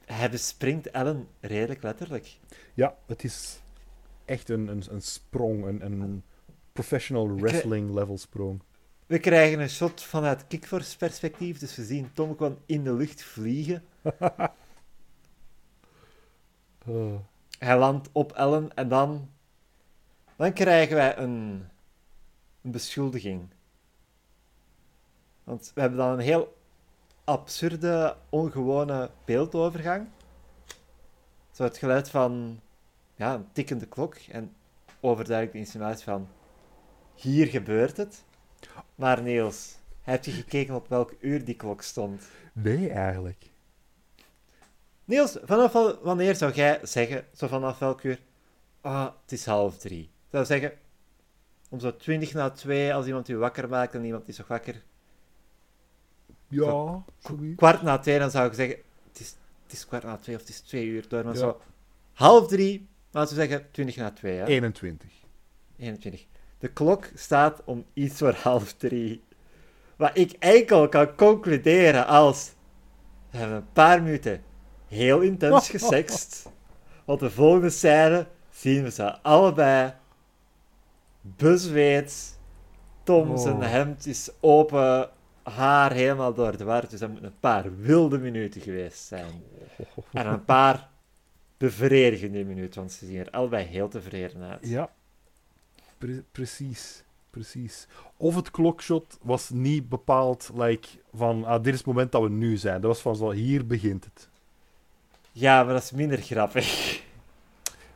[0.06, 2.38] Hij bespringt Ellen redelijk letterlijk.
[2.74, 3.62] Ja, het is
[4.26, 6.24] echt een, een, een sprong, een, een
[6.72, 8.62] professional wrestling level sprong.
[9.06, 13.24] We krijgen een shot vanuit Kickforce perspectief, dus we zien Tom gewoon in de lucht
[13.24, 13.84] vliegen.
[16.88, 17.16] Uh,
[17.60, 19.30] Hij landt op Ellen en dan...
[20.36, 21.68] Dan krijgen wij een,
[22.62, 23.50] een beschuldiging.
[25.44, 26.58] Want we hebben dan een heel
[27.24, 30.08] absurde, ongewone beeldovergang.
[31.52, 32.60] Zo het geluid van
[33.16, 34.56] ja, een tikkende klok en
[35.00, 36.28] overduidelijk de insinuatie van
[37.16, 38.25] hier gebeurt het.
[38.96, 42.24] Maar Niels, heb je gekeken op welk uur die klok stond?
[42.54, 43.50] nee, eigenlijk.
[45.06, 48.20] Niels, vanaf wanneer zou jij zeggen, zo vanaf welk uur?
[48.82, 50.10] Ah, het is half drie.
[50.32, 50.74] Zou zeggen,
[51.70, 54.84] om zo twintig na twee, als iemand u wakker maakt en iemand is nog wakker.
[56.48, 57.56] Ja, zoiets.
[57.56, 58.78] Kwart na twee, dan zou ik zeggen,
[59.08, 61.24] het is, het is kwart na twee of het is twee uur door.
[61.24, 61.40] Maar Ja.
[61.40, 61.62] zo
[62.14, 64.38] half drie, laten we zeggen twintig na twee.
[64.38, 64.46] Hè?
[64.46, 65.12] 21.
[65.78, 66.26] 21.
[66.60, 69.24] De klok staat om iets voor half drie.
[69.96, 72.54] Wat ik enkel kan concluderen als...
[73.30, 74.44] We hebben een paar minuten
[74.88, 76.50] heel intens gesext.
[77.06, 79.94] Want de volgende scène zien we ze allebei
[81.22, 82.40] bezweet.
[83.04, 83.70] Tom zijn Oh.
[83.70, 85.10] hemd is open,
[85.44, 86.90] haar helemaal door de war.
[86.90, 89.44] Dus dat moeten een paar wilde minuten geweest zijn.
[90.12, 90.90] En een paar
[91.58, 94.68] bevredigende minuten, want ze zien er allebei heel tevreden uit.
[94.68, 94.90] Ja,
[96.06, 97.04] pre- precies.
[97.30, 97.88] Precies.
[98.18, 102.30] Of het klokshot was niet bepaald like, van ah, dit is het moment dat we
[102.30, 102.82] nu zijn.
[102.82, 104.30] Dat was van zo, hier begint het.
[105.32, 106.68] Ja, maar dat is minder grappig.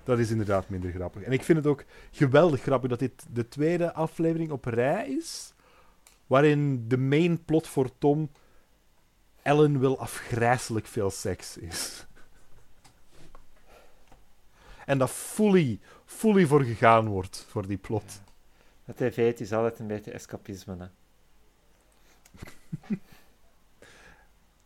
[0.03, 1.22] Dat is inderdaad minder grappig.
[1.22, 5.53] En ik vind het ook geweldig grappig dat dit de tweede aflevering op rij is,
[6.28, 8.30] waarin de main plot voor Tom
[9.41, 12.05] Ellen wil afgrijselijk veel seks is.
[14.86, 15.80] En dat fully,
[16.10, 18.22] fully voor gegaan wordt, voor die plot.
[18.86, 20.88] De tv het is altijd een beetje escapisme, hè.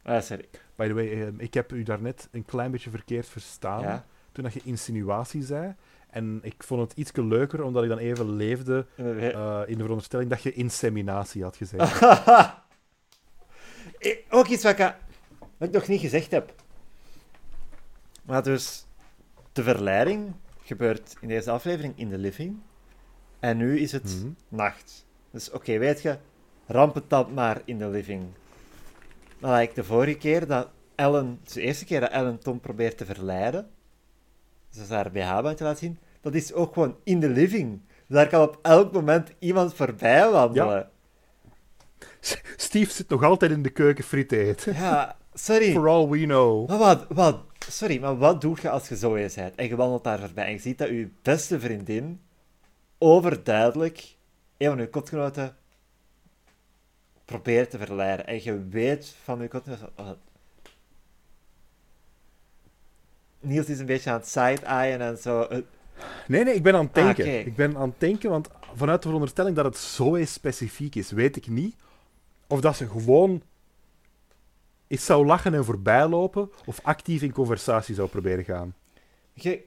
[0.15, 0.49] ah, sorry.
[0.75, 4.05] By the way, eh, ik heb u daarnet een klein beetje verkeerd verstaan Ja?
[4.31, 5.75] toen dat je insinuatie zei.
[6.09, 9.05] En ik vond het iets leuker, omdat ik dan even leefde eh,
[9.65, 12.01] in de veronderstelling dat je inseminatie had gezegd.
[13.99, 14.95] Eh, Ook iets wat ik,
[15.57, 16.53] wat ik nog niet gezegd heb.
[18.23, 18.85] Maar dus,
[19.51, 20.33] de verleiding
[20.63, 22.55] gebeurt in deze aflevering in de living.
[23.39, 24.29] En nu is het Mhm.
[24.47, 25.05] nacht.
[25.31, 26.17] Dus oké, weet je,
[26.65, 28.23] ramp het dan maar in de living.
[29.39, 32.97] Maar like de vorige keer dat Ellen, dus de eerste keer dat Ellen Tom probeert
[32.97, 33.69] te verleiden,
[34.71, 37.81] dus haar BH-bandje laat zien, dat is ook gewoon in de living.
[37.87, 40.89] Dus daar kan op elk moment iemand voorbij wandelen.
[42.55, 44.73] Steve zit nog altijd in de keuken friet te eten.
[44.73, 45.71] Ja, sorry.
[45.71, 46.69] For all we know.
[46.69, 47.39] Maar wat, wat,
[47.69, 50.45] sorry, maar wat doe je als je zo eens bent en je wandelt daar voorbij
[50.45, 52.21] en je ziet dat je beste vriendin
[52.97, 54.15] overduidelijk
[54.57, 55.55] een van je kotgenoten
[57.25, 59.89] probeert te verleiden en je weet van je kotgenoten...
[59.95, 60.09] oh,
[63.39, 65.41] Niels is een beetje aan het side-eyen en zo.
[65.41, 65.57] Eh,
[66.27, 67.45] Nee, nee, ik ben aan het Ah, denken.
[67.45, 71.35] Ik ben aan het denken, want vanuit de veronderstelling dat het zo specifiek is, weet
[71.35, 71.75] ik niet
[72.47, 73.41] of dat ze gewoon
[74.93, 78.75] eens zou lachen en voorbij lopen, of actief in conversatie zou proberen gaan.
[79.33, 79.63] Je,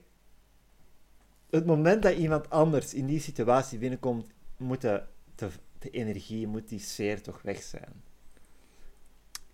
[1.51, 5.03] het moment dat iemand anders in die situatie binnenkomt, moet de,
[5.35, 5.49] de,
[5.79, 8.03] de energie, moet die sfeer toch weg zijn.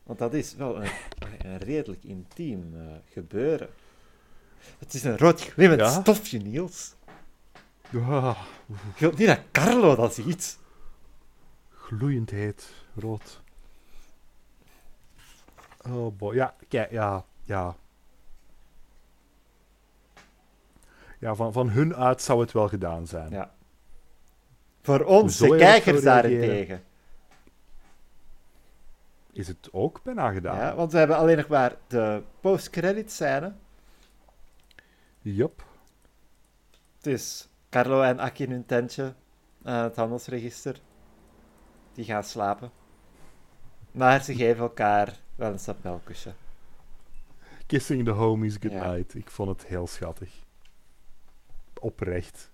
[0.02, 0.90] Want dat is wel een,
[1.38, 2.80] een redelijk intiem eh,
[3.12, 3.68] gebeuren.
[4.78, 6.00] Het is een rood glimmend Ja?
[6.00, 6.94] stofje, Niels.
[7.94, 8.38] Ah,
[8.74, 10.58] Je wilt niet dat Carlo dat ziet.
[11.70, 13.41] gloeiend heet, rood.
[15.88, 17.74] Oh boy, ja, kijk, ja, ja.
[21.18, 23.30] Ja, van, van hun uit zou het wel gedaan zijn.
[23.30, 23.54] Ja.
[24.82, 26.84] Voor ons, de kijkers daarentegen.
[29.32, 30.56] Is het ook bijna gedaan?
[30.56, 33.52] Ja, want we hebben alleen nog maar de post-credit scène.
[35.20, 35.64] Yup.
[36.96, 39.14] Het is Carlo en Aki in hun tentje
[39.62, 40.80] aan het handelsregister.
[41.92, 42.70] Die gaan slapen.
[43.90, 46.32] Maar ze geven elkaar wel een sapelkusje.
[47.66, 48.60] Kissing the homies Ja.
[48.60, 49.14] goodnight.
[49.14, 50.30] Ik vond het heel schattig.
[51.80, 52.50] Oprecht.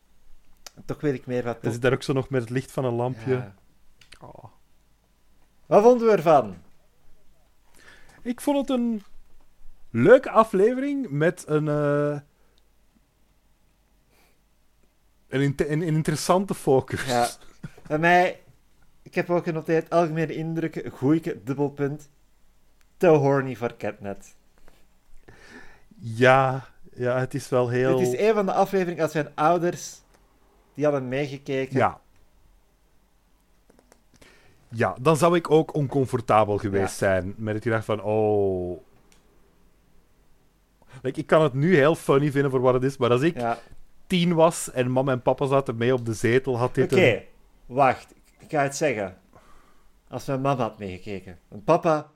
[0.85, 1.65] Toch weet ik meer wat...
[1.65, 3.33] Er zit daar ook zo nog met het licht van een lampje.
[3.35, 3.55] Ja.
[4.21, 4.45] Oh.
[5.67, 6.57] Wat vonden we ervan?
[8.23, 9.03] Ik vond het een
[9.91, 12.21] leuke aflevering met een, eh,
[15.29, 17.05] een, inte- een, een interessante focus.
[17.07, 17.29] Ja.
[17.87, 18.41] Bij mij
[19.03, 22.09] ik heb ook genoteerd, algemene indrukken, goeie dubbelpunt.
[22.99, 24.35] Te horny voor Catnet.
[25.97, 27.99] Ja, ja, het is wel heel...
[27.99, 30.01] Dit is een van de afleveringen als mijn ouders
[30.75, 31.77] die hadden meegekeken.
[31.77, 32.01] Ja.
[34.69, 38.81] Ja, dan zou ik ook oncomfortabel geweest zijn met het gedacht van, oh...
[41.03, 43.37] Like, ik kan het nu heel funny vinden voor wat het is, maar als ik
[43.37, 43.59] Ja.
[44.07, 47.23] tien was en mam en papa zaten mee op de zetel, had dit Oké, een...
[47.67, 48.15] wacht.
[48.39, 49.17] Ik ga het zeggen.
[50.09, 51.39] Als mijn mama had meegekeken.
[51.49, 52.11] Mijn papa...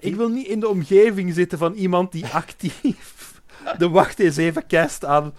[0.00, 3.28] Ik wil niet in de omgeving zitten van iemand die actief
[3.78, 5.34] de wacht eens even cast aan,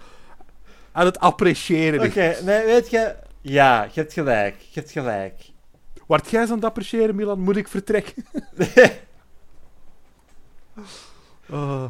[0.92, 2.00] aan het appreciëren.
[2.06, 3.14] Oké, nee, weet je...
[3.40, 4.60] Ja, je hebt gelijk.
[4.60, 5.50] Je hebt gelijk.
[6.06, 7.40] Word jij aan het appreciëren, Milan?
[7.40, 8.24] Moet ik vertrekken?
[11.50, 11.84] Oh.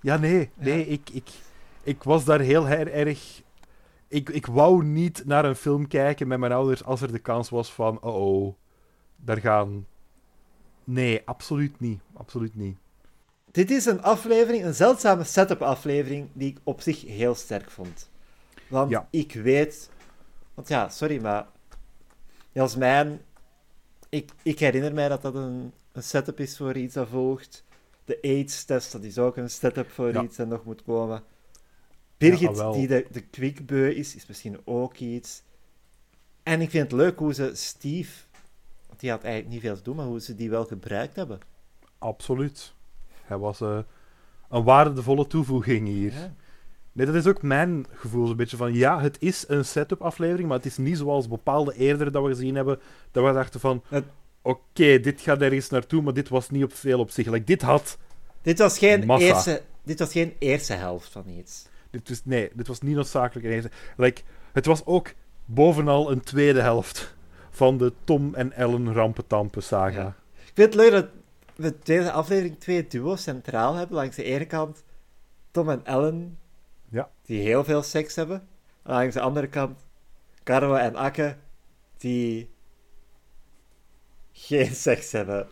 [0.00, 0.50] Ja, nee.
[0.54, 1.28] Nee, ik, ik,
[1.82, 3.42] ik was daar heel erg...
[4.08, 7.48] Ik, ik wou niet naar een film kijken met mijn ouders als er de kans
[7.48, 8.00] was van...
[8.00, 8.54] Oh, oh
[9.16, 9.86] daar gaan...
[10.90, 12.00] Nee, absoluut niet.
[12.12, 12.76] Absoluut niet.
[13.50, 18.08] Dit is een aflevering, een zeldzame setup aflevering, die ik op zich heel sterk vond.
[18.68, 19.08] Want Ja.
[19.10, 19.90] ik weet...
[20.54, 21.46] Want ja, sorry, maar...
[22.52, 23.20] Jasmijn...
[24.08, 27.64] Ik, ik herinner mij dat dat een, een setup is voor iets dat volgt.
[28.04, 30.22] De AIDS-test, dat is ook een setup voor Ja.
[30.22, 31.22] iets dat nog moet komen.
[32.16, 35.42] Birgit, Ja, die de, de kwikbeu is, is misschien ook iets.
[36.42, 38.26] En ik vind het leuk hoe ze Steve...
[38.98, 41.38] Die had eigenlijk niet veel te doen, maar hoe ze die wel gebruikt hebben.
[41.98, 42.74] Absoluut.
[43.24, 43.78] Hij was eh,
[44.48, 46.12] een waardevolle toevoeging hier.
[46.12, 46.34] Ja.
[46.92, 48.30] Nee, dat is ook mijn gevoel.
[48.30, 51.74] Een beetje van, ja, het is een setup aflevering, maar het is niet zoals bepaalde
[51.74, 52.78] eerdere dat we gezien hebben,
[53.10, 54.04] dat we dachten van, Het-
[54.42, 57.26] oké, dit gaat ergens naartoe, maar dit was niet op veel op zich.
[57.26, 57.98] Like, dit had...
[58.42, 59.26] Dit was geen, Massa.
[59.26, 61.66] eerste, dit was geen eerste helft van iets.
[61.90, 63.46] Dit was, nee, dit was niet noodzakelijk.
[63.46, 64.22] een eerste- Like,
[64.52, 65.12] het was ook
[65.44, 67.16] bovenal een tweede helft
[67.58, 70.00] van de Tom en Ellen rampentampen saga.
[70.00, 70.16] Ja.
[70.36, 71.06] Ik vind het leuk dat
[71.56, 73.96] we deze aflevering twee duo's centraal hebben.
[73.96, 74.84] Langs de ene kant
[75.50, 76.38] Tom en Ellen,
[76.88, 77.08] Ja.
[77.22, 78.48] die heel veel seks hebben.
[78.82, 79.78] En langs de andere kant
[80.44, 81.36] Carlo en Akke,
[81.96, 82.50] die
[84.32, 85.46] geen seks hebben.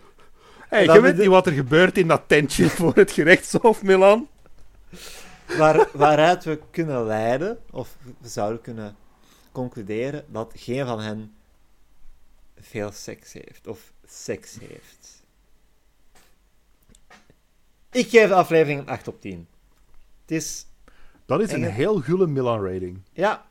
[0.68, 4.28] Hey, je de- weet niet wat er gebeurt in dat tentje voor het gerechtshof, Milan?
[5.58, 8.96] Waar, waaruit we kunnen leiden, of we zouden kunnen
[9.52, 11.34] concluderen, dat geen van hen
[12.66, 15.24] veel seks heeft, of seks heeft.
[17.92, 19.46] Ik geef de aflevering een 8 op 10.
[20.20, 20.66] Het is,
[21.26, 23.00] Dat is En een heel gulle Milan-rating.
[23.12, 23.46] ja,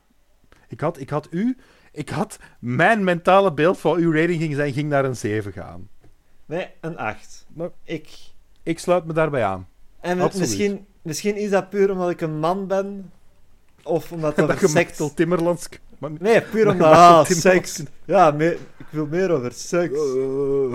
[0.68, 1.56] Ik had, ik had u...
[1.92, 2.38] Ik had...
[2.58, 5.88] Mijn mentale beeld van uw rating ging zijn, ging naar een 7 gaan.
[6.46, 7.46] nee, een 8.
[7.54, 8.08] Maar- Ik.
[8.62, 9.68] Ik sluit me daarbij aan.
[10.00, 10.48] En Absoluut.
[10.48, 13.12] misschien, misschien is dat puur omdat ik een man ben,
[13.82, 14.72] of omdat Dat dat seks...
[14.74, 15.68] Maxwell Timmerlands...
[15.98, 17.82] Maar, Nee, puur omdat, ah, seks.
[18.04, 19.94] Ja, ik wil meer over seks.
[19.94, 20.74] Eh,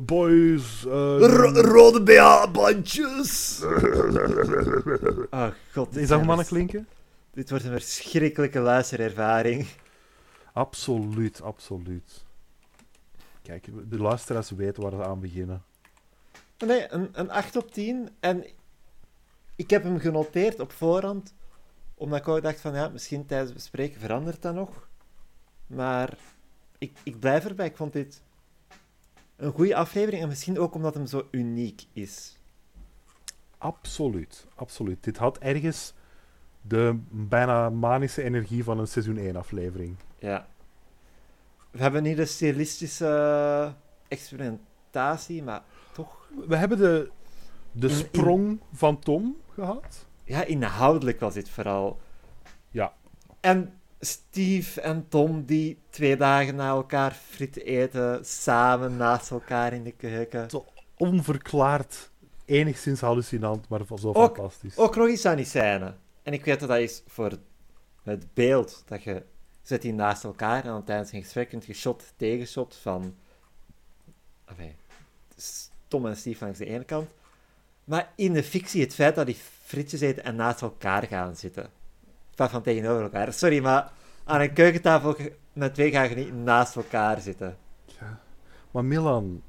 [0.00, 0.86] boys...
[0.86, 3.60] eh, rode BH-bandjes.
[5.30, 5.96] Oh god.
[5.96, 6.88] is dat mannen klinken?
[7.32, 9.66] Dit wordt een verschrikkelijke luisterervaring.
[10.52, 12.24] Absoluut, absoluut.
[13.42, 15.62] Kijk, de luisteraars weten waar ze aan beginnen.
[16.58, 18.08] Nee, een, een 8 op 10.
[18.20, 18.44] En
[19.56, 21.34] ik heb hem genoteerd op voorhand.
[21.98, 24.88] Omdat ik ook dacht van, ja, misschien tijdens het bespreken verandert dat nog.
[25.66, 26.16] Maar
[26.78, 27.66] ik, ik blijf erbij.
[27.66, 28.22] Ik vond dit
[29.36, 30.22] een goede aflevering.
[30.22, 32.38] En misschien ook omdat hem zo uniek is.
[33.58, 35.04] Absoluut, absoluut.
[35.04, 35.94] Dit had ergens
[36.62, 39.96] de bijna manische energie van een seizoen 1 aflevering.
[40.18, 40.46] Ja.
[41.70, 43.74] We hebben niet de stilistische
[44.08, 45.62] experimentatie, maar
[45.92, 46.28] toch...
[46.46, 47.10] We hebben de,
[47.72, 50.05] de sprong van Tom gehad.
[50.26, 52.00] Ja, inhoudelijk was dit vooral.
[52.70, 52.94] Ja.
[53.40, 59.82] En Steve en Tom die twee dagen na elkaar frieten eten, samen naast elkaar in
[59.82, 60.48] de keuken.
[60.96, 62.10] Onverklaard,
[62.44, 64.76] enigszins hallucinant, maar zo Ook- fantastisch.
[64.76, 65.94] Ook nog iets aan die scène.
[66.22, 67.38] En ik weet dat dat is voor
[68.02, 69.22] het beeld dat je
[69.62, 73.14] zet die naast elkaar en dan tijdens een gesprek kunt je shot tegen shot van
[74.44, 74.72] enfin,
[75.88, 77.08] Tom en Steve langs de ene kant.
[77.84, 79.36] Maar in de fictie het feit dat die
[79.66, 81.70] frietjes eten en naast elkaar gaan zitten.
[82.34, 83.32] Van van tegenover elkaar.
[83.32, 83.92] Sorry, maar
[84.24, 85.16] aan een keukentafel
[85.52, 87.56] met twee ga je niet naast elkaar zitten.
[88.70, 89.42] Maar Milan,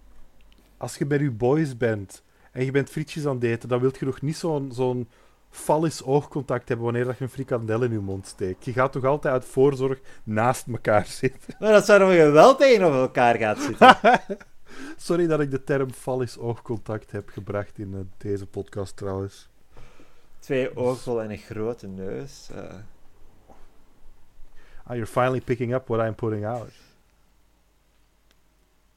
[0.77, 3.91] als je bij je boys bent en je bent frietjes aan het eten, dan wil
[3.99, 5.10] je nog niet zo'n zo'n
[5.49, 8.65] fallisch oogcontact hebben wanneer dat je een frikandel in je mond steekt.
[8.65, 11.56] Je gaat toch altijd uit voorzorg naast elkaar zitten.
[11.60, 13.98] Maar dat zou nog je wel tegenover elkaar gaat zitten.
[14.98, 19.49] Sorry dat ik de term fallisch oogcontact heb gebracht in eh, deze podcast trouwens.
[20.39, 22.49] Twee oogbollen en een grote neus.
[22.49, 22.76] eh.
[24.84, 26.72] Ah, you're finally picking up what I'm putting out.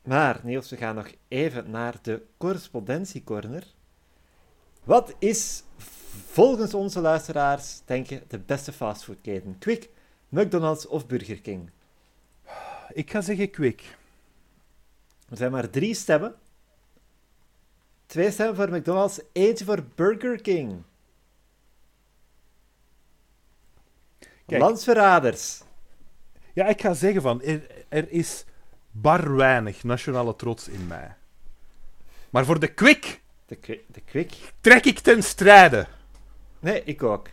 [0.02, 3.66] Maar Niels, we gaan nog even naar de correspondentiecorner.
[4.84, 5.62] Wat is
[6.26, 9.58] volgens onze luisteraars, denk je, de beste fastfoodketen?
[9.58, 9.88] Quick,
[10.28, 11.70] McDonald's of Burger King?
[12.92, 13.96] Ik ga zeggen Quick.
[15.28, 16.34] Er zijn maar drie stemmen.
[18.06, 20.82] Twee stemmen voor McDonald's, eentje voor Burger King.
[24.51, 24.62] Kijk.
[24.62, 25.62] Landsverraders.
[26.52, 28.44] Ja, ik ga zeggen van, er, er is
[28.90, 31.14] bar weinig nationale trots in mij.
[32.31, 34.52] Maar voor de Quick De, de Quick?
[34.60, 35.86] trek ik ten strijde.
[36.60, 37.28] Nee, ik ook.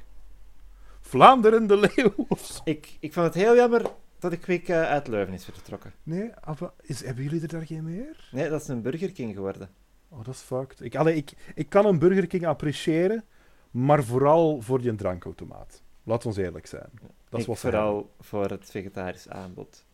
[1.02, 2.28] Vlaanderen de leeuw.
[2.64, 3.82] Ik, ik vond het heel jammer
[4.20, 5.94] dat de Quick eh, uit Leuven is vertrokken.
[6.04, 8.30] Nee, aber, is, hebben jullie er daar geen meer?
[8.32, 9.70] Nee, dat is een Burger King geworden.
[10.10, 10.82] Oh, dat is fucked.
[10.82, 13.24] Ik, allee, ik, ik kan een Burger King appreciëren,
[13.72, 15.82] maar vooral voor die drankautomaat.
[16.08, 16.90] Laat ons eerlijk zijn.
[17.30, 17.86] Dat is ik wat ze hebben.
[17.86, 19.86] vooral voor het vegetarisch aanbod.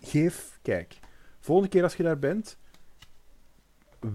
[0.00, 0.98] Geef, kijk.
[1.40, 2.58] Volgende keer als je daar bent,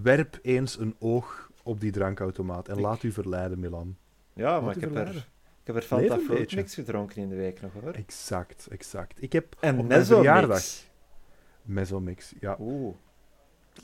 [0.02, 3.96] werp eens een oog op die drankautomaat en Ik- laat u verleiden, Milan.
[4.32, 5.14] Ja, Laat maar ik heb, er,
[5.60, 7.92] ik heb er Fanta Fruit gedronken in de week nog, hoor.
[7.92, 9.22] Exact, exact.
[9.22, 10.48] Ik heb En op mijn verjaardag...
[10.56, 10.88] Mix.
[11.62, 12.56] Mezzomix, ja.
[12.60, 12.94] Oeh,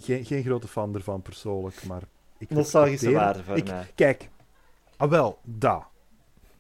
[0.01, 2.03] Geen, geen grote fan ervan persoonlijk, maar...
[2.39, 3.91] Ik nostalgische waarde voor ik, mij.
[3.95, 4.29] Kijk,
[4.97, 5.89] ah wel, dat.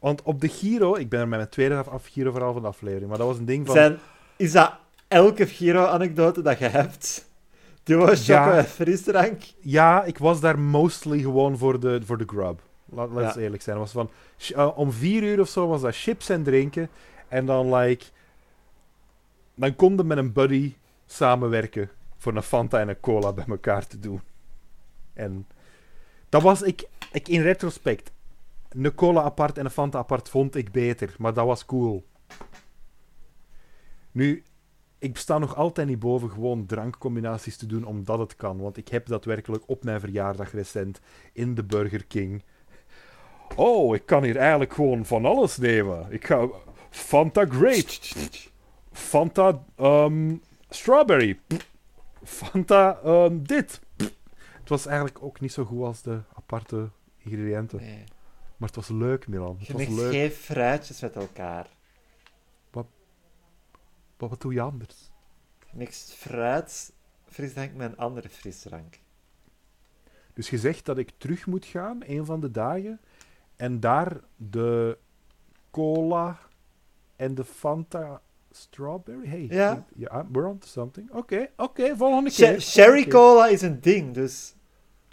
[0.00, 2.62] Want op de Giro, ik ben er met mijn tweede af, af Giro verhaal van
[2.62, 3.74] de aflevering, maar dat was een ding van...
[3.74, 3.98] Zijn,
[4.36, 4.72] is dat
[5.08, 7.28] elke Giro-anekdote dat je hebt?
[7.82, 8.56] Duo, choco Ja.
[8.56, 9.42] en frisdrank?
[9.60, 12.60] Ja, ik was daar mostly gewoon voor de, voor de grub.
[12.84, 13.26] Laat, laat Ja.
[13.26, 13.78] eens eerlijk zijn.
[13.78, 14.10] Was van,
[14.54, 16.88] eh, om vier uur of zo was dat chips en drinken.
[17.28, 18.04] En dan, like...
[19.54, 20.74] Dan konden met een buddy
[21.06, 24.20] samenwerken voor een Fanta en een cola bij elkaar te doen.
[25.12, 25.46] En
[26.28, 28.10] dat was ik, ik in retrospect.
[28.70, 32.04] Een cola apart en een Fanta apart vond ik beter, maar dat was cool.
[34.12, 34.42] Nu,
[34.98, 38.58] ik sta nog altijd niet boven gewoon drankcombinaties te doen omdat het kan.
[38.58, 41.00] Want ik heb daadwerkelijk op mijn verjaardag recent
[41.32, 42.42] in de Burger King.
[43.56, 46.06] Oh, ik kan hier eigenlijk gewoon van alles nemen.
[46.12, 46.48] Ik ga
[46.90, 47.84] Fanta Grape,
[48.92, 50.36] Fanta ehm,
[50.68, 51.40] Strawberry,
[52.22, 53.80] Fanta ehm, dit.
[54.60, 56.88] Het was eigenlijk ook niet zo goed als de aparte
[57.18, 57.80] ingrediënten.
[57.80, 58.04] Nee.
[58.60, 59.56] Maar het was leuk, Milan.
[59.58, 60.12] Het Je was leuk.
[60.12, 61.68] geen fruitjes met elkaar.
[62.72, 65.10] Maar wat doe je anders?
[65.72, 66.92] Mixt fruit,
[67.26, 68.98] frisdrank met een andere frisdrank.
[70.34, 73.00] Dus je zegt dat ik terug moet gaan, een van de dagen,
[73.56, 74.98] en daar de
[75.70, 76.38] cola
[77.16, 78.20] en de Fanta
[78.50, 79.28] Strawberry.
[79.28, 79.86] Hey, Ja.
[80.30, 81.10] we're on to something.
[81.12, 82.60] Oké, oké, volgende Sh- keer.
[82.60, 84.54] Sherry cola is een ding, dus...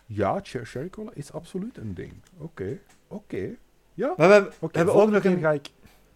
[0.05, 2.13] Ja, cher- sherry cola is absoluut een ding.
[2.37, 3.55] Oké, oké.
[3.93, 5.39] Ja, Maar we hebben, we hebben ook nog een...
[5.39, 5.69] ga ik...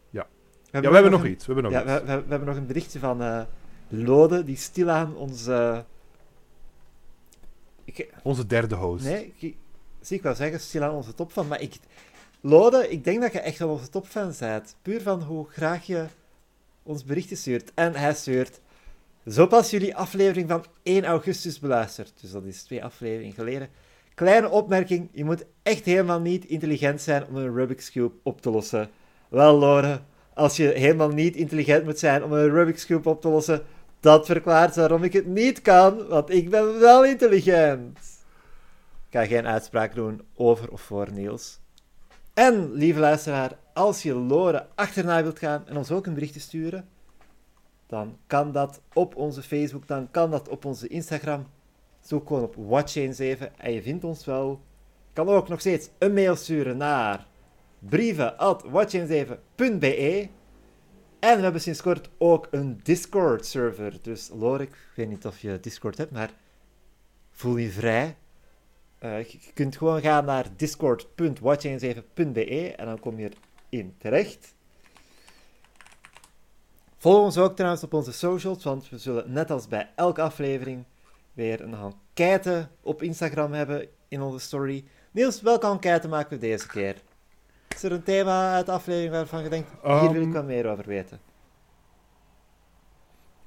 [0.09, 0.25] We
[0.71, 1.45] Ja, we hebben nog iets.
[1.45, 2.01] We hebben nog Ja, iets.
[2.01, 3.41] we, we, we hebben nog een berichtje van eh,
[3.87, 5.85] Lode, die stilaan onze...
[7.83, 9.03] Ik, Onze derde host.
[9.03, 9.55] nee, ik,
[10.01, 11.75] zie ik wel zeggen, stilaan onze topfan, maar ik...
[12.41, 14.75] Lode, ik denk dat je echt wel onze topfan bent.
[14.81, 16.05] Puur van hoe graag je
[16.83, 17.71] ons berichten stuurt.
[17.73, 18.59] En hij stuurt...
[19.27, 22.13] Zo pas jullie aflevering van 1 augustus beluisterd.
[22.21, 23.69] Dus dat is twee afleveringen geleden.
[24.21, 28.49] Kleine opmerking, je moet echt helemaal niet intelligent zijn om een Rubik's Cube op te
[28.49, 28.89] lossen.
[29.29, 30.01] Wel, Lore,
[30.33, 33.61] als je helemaal niet intelligent moet zijn om een Rubik's Cube op te lossen,
[33.99, 37.97] dat verklaart waarom ik het niet kan, want ik ben wel intelligent.
[39.09, 41.59] Ik ga geen uitspraak doen over of voor Niels.
[42.33, 46.87] En, lieve luisteraar, als je Lore achterna wilt gaan en ons ook een berichtje sturen,
[47.87, 51.45] dan kan dat op onze Facebook, dan kan dat op onze Instagram.
[52.01, 54.61] Zoek gewoon op Watch7 en je vindt ons wel.
[55.13, 57.27] Kan ook nog steeds een mail sturen naar
[57.79, 60.29] brieven.watch7.be
[61.19, 63.97] En we hebben sinds kort ook een Discord-server.
[64.01, 66.31] Dus Lorik, ik weet niet of je Discord hebt, maar
[67.31, 68.15] voel je vrij.
[68.97, 73.31] Eh, je kunt gewoon gaan naar discord.watch7.be en dan kom je
[73.69, 74.53] erin terecht.
[76.97, 80.83] Volg ons ook trouwens op onze socials, want we zullen net als bij elke aflevering
[81.33, 84.85] weer een enquête op Instagram hebben in onze story.
[85.11, 86.95] Niels, welke enquête maken we deze keer?
[87.67, 90.45] Is er een thema uit de aflevering waarvan je denkt, hier wil ik Ehm, wat
[90.45, 91.19] meer over weten?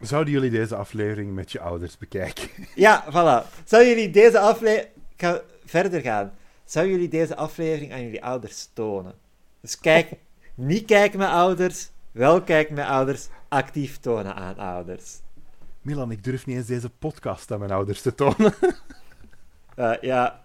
[0.01, 2.49] Zouden jullie deze aflevering met je ouders bekijken?
[2.75, 3.65] Ja, voilà.
[3.65, 4.89] Zouden jullie deze aflevering...
[5.17, 6.33] Ik ga verder gaan.
[6.65, 9.15] Zouden jullie deze aflevering aan jullie ouders tonen?
[9.61, 10.11] Dus kijk,
[10.55, 15.21] niet kijken met ouders, wel kijken met ouders, actief tonen aan ouders.
[15.85, 18.55] Milan, ik durf niet eens deze podcast aan mijn ouders te tonen.
[19.75, 20.45] Eh, ja,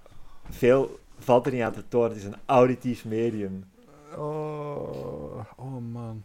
[0.50, 2.10] veel valt er niet aan te tonen.
[2.10, 3.72] Het is een auditief medium.
[4.16, 6.24] Oh, oh man.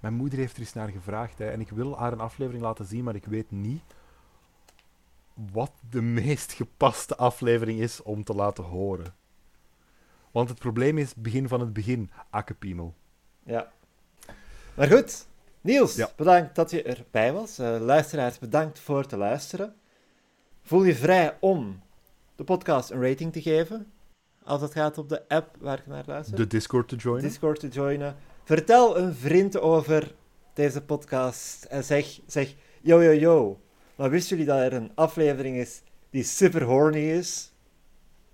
[0.00, 2.84] Mijn moeder heeft er eens naar gevraagd hè, en ik wil haar een aflevering laten
[2.84, 3.82] zien, maar ik weet niet
[5.34, 9.14] wat de meest gepaste aflevering is om te laten horen.
[10.30, 12.94] Want het probleem is begin van het begin, akkepiemel.
[13.42, 13.72] Ja.
[14.74, 15.26] Maar goed,
[15.64, 16.10] Niels, Ja.
[16.16, 17.58] bedankt dat je erbij was.
[17.58, 19.74] Eh, luisteraars, bedankt voor te luisteren.
[20.62, 21.82] Voel je vrij om
[22.36, 23.92] de podcast een rating te geven.
[24.42, 26.36] Als het gaat op de app waar ik naar luister.
[26.36, 27.28] De Discord te joinen.
[27.28, 28.16] Discord te joinen.
[28.44, 30.14] Vertel een vriend over
[30.54, 33.60] deze podcast en zeg, zeg yo yo yo.
[33.96, 37.52] Maar wisten jullie dat er een aflevering is die super horny is?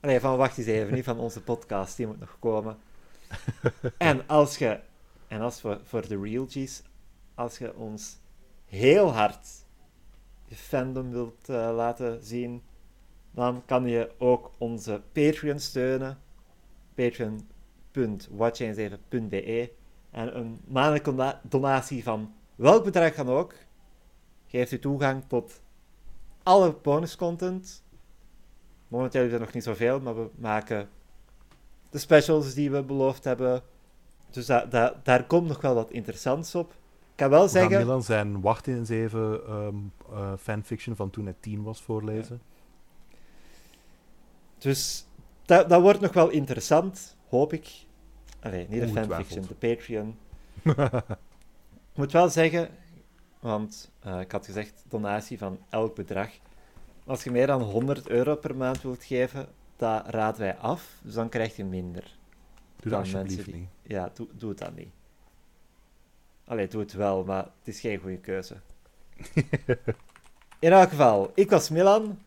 [0.01, 2.77] Nee, van wacht eens even, niet van onze podcast, die moet nog komen.
[3.98, 4.81] en als je,
[5.28, 6.82] en als voor, voor de real G's,
[7.41, 8.19] als je ons
[8.67, 9.49] heel hard
[10.45, 12.62] je fandom wilt eh, laten zien,
[13.31, 16.19] dan kan je ook onze Patreon steunen.
[16.95, 19.71] Patreon.watch17.be
[20.11, 23.55] En een maandelijke dona- donatie van welk bedrag dan ook
[24.47, 25.62] geeft u toegang tot
[26.43, 27.85] alle bonuscontent.
[28.89, 30.89] Momenteel is er nog niet zoveel, maar we maken
[31.91, 33.62] de specials die we beloofd hebben.
[34.31, 36.79] Dus da- da- daar komt nog wel wat interessants op.
[37.20, 37.78] Ik kan wel zeggen...
[37.78, 39.76] Milan zijn Wacht eens even ehm,
[40.12, 42.40] eh, fanfiction van toen hij tien was voorlezen.
[44.59, 45.06] Dus
[45.44, 47.68] dat, dat wordt nog wel interessant, hoop ik.
[48.40, 50.16] Allee, niet de fanfiction, de Patreon.
[51.92, 52.68] Ik moet wel zeggen,
[53.40, 56.30] want eh, ik had gezegd donatie van elk bedrag.
[57.06, 60.98] Als je meer dan 100 euro per maand wilt geven, dat raden wij af.
[61.02, 62.16] Dus dan krijg je minder.
[62.76, 63.68] Doe dat alsjeblieft die- niet.
[63.82, 64.90] Ja, doe, doe het dan niet.
[66.51, 68.56] Allee, doe het wel, maar het is geen goede keuze.
[70.59, 72.18] In elk geval, ik was Milan.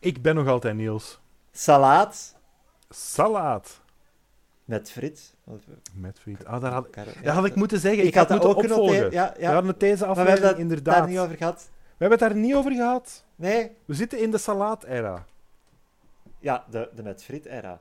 [0.00, 1.20] Ik ben nog altijd Niels.
[1.52, 2.34] Salaat
[2.90, 3.80] Salaat.
[4.64, 5.34] met friet.
[5.94, 6.44] Met friet.
[6.44, 8.02] Ah, daar had, Ja, dat had ik moeten zeggen.
[8.02, 9.10] Ik, Ik, had had dat ook opvolgen.
[9.10, 9.34] Ja, ja.
[9.38, 10.96] We hadden het deze Maar we hebben aflevering het inderdaad.
[10.98, 11.68] daar niet over gehad.
[11.70, 13.24] We hebben het daar niet over gehad.
[13.36, 13.70] Nee?
[13.84, 15.24] We zitten in de salaat-era.
[16.38, 17.80] Ja, de, de met friet-era.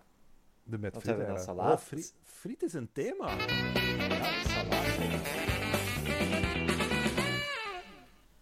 [0.63, 1.45] De met Wat friet hebben we era.
[1.45, 1.55] dan?
[1.55, 1.73] Salaat?
[1.79, 3.27] Oh, friet, friet is een thema.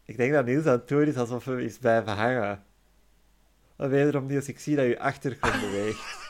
[0.05, 2.63] Ik denk dat Niels aan het doen is alsof we is blijven hangen.
[3.75, 6.29] Maar wederom, Niels, ik zie dat je achtergrond beweegt.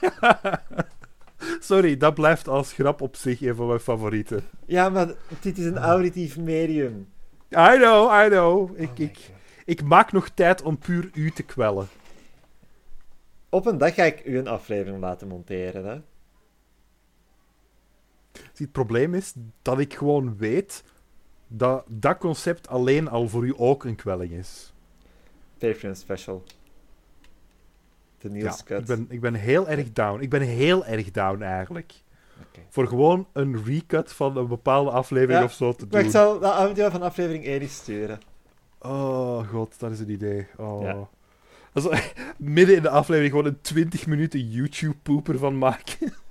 [1.69, 4.43] Sorry, dat blijft als grap op zich een van mijn favorieten.
[4.65, 7.13] Ja, maar dit is een auditief medium.
[7.51, 8.79] I know, I know.
[8.79, 9.29] Ik, Oh ik,
[9.65, 11.87] ik maak nog tijd om puur u te kwellen.
[13.49, 16.01] Op een dag ga ik u een aflevering laten monteren, hè.
[18.55, 20.83] Het probleem is dat ik gewoon weet
[21.47, 24.73] dat dat concept alleen al voor u ook een kwelling is.
[25.57, 26.43] Patreon special.
[28.17, 30.21] De Niels Ja, ik ben, ik ben heel erg down.
[30.21, 31.93] Ik ben heel erg down eigenlijk.
[32.39, 32.59] Oké.
[32.69, 36.11] Voor gewoon een recut van een bepaalde aflevering Ja, of zo te Maar ik doen.
[36.13, 38.19] zal de audio van aflevering 1 eens sturen.
[38.79, 40.47] Oh god, dat is een idee.
[40.57, 40.81] Oh.
[40.81, 41.07] Ja.
[42.37, 46.13] Midden in de aflevering gewoon een 20 minuten YouTube-poeper van maken.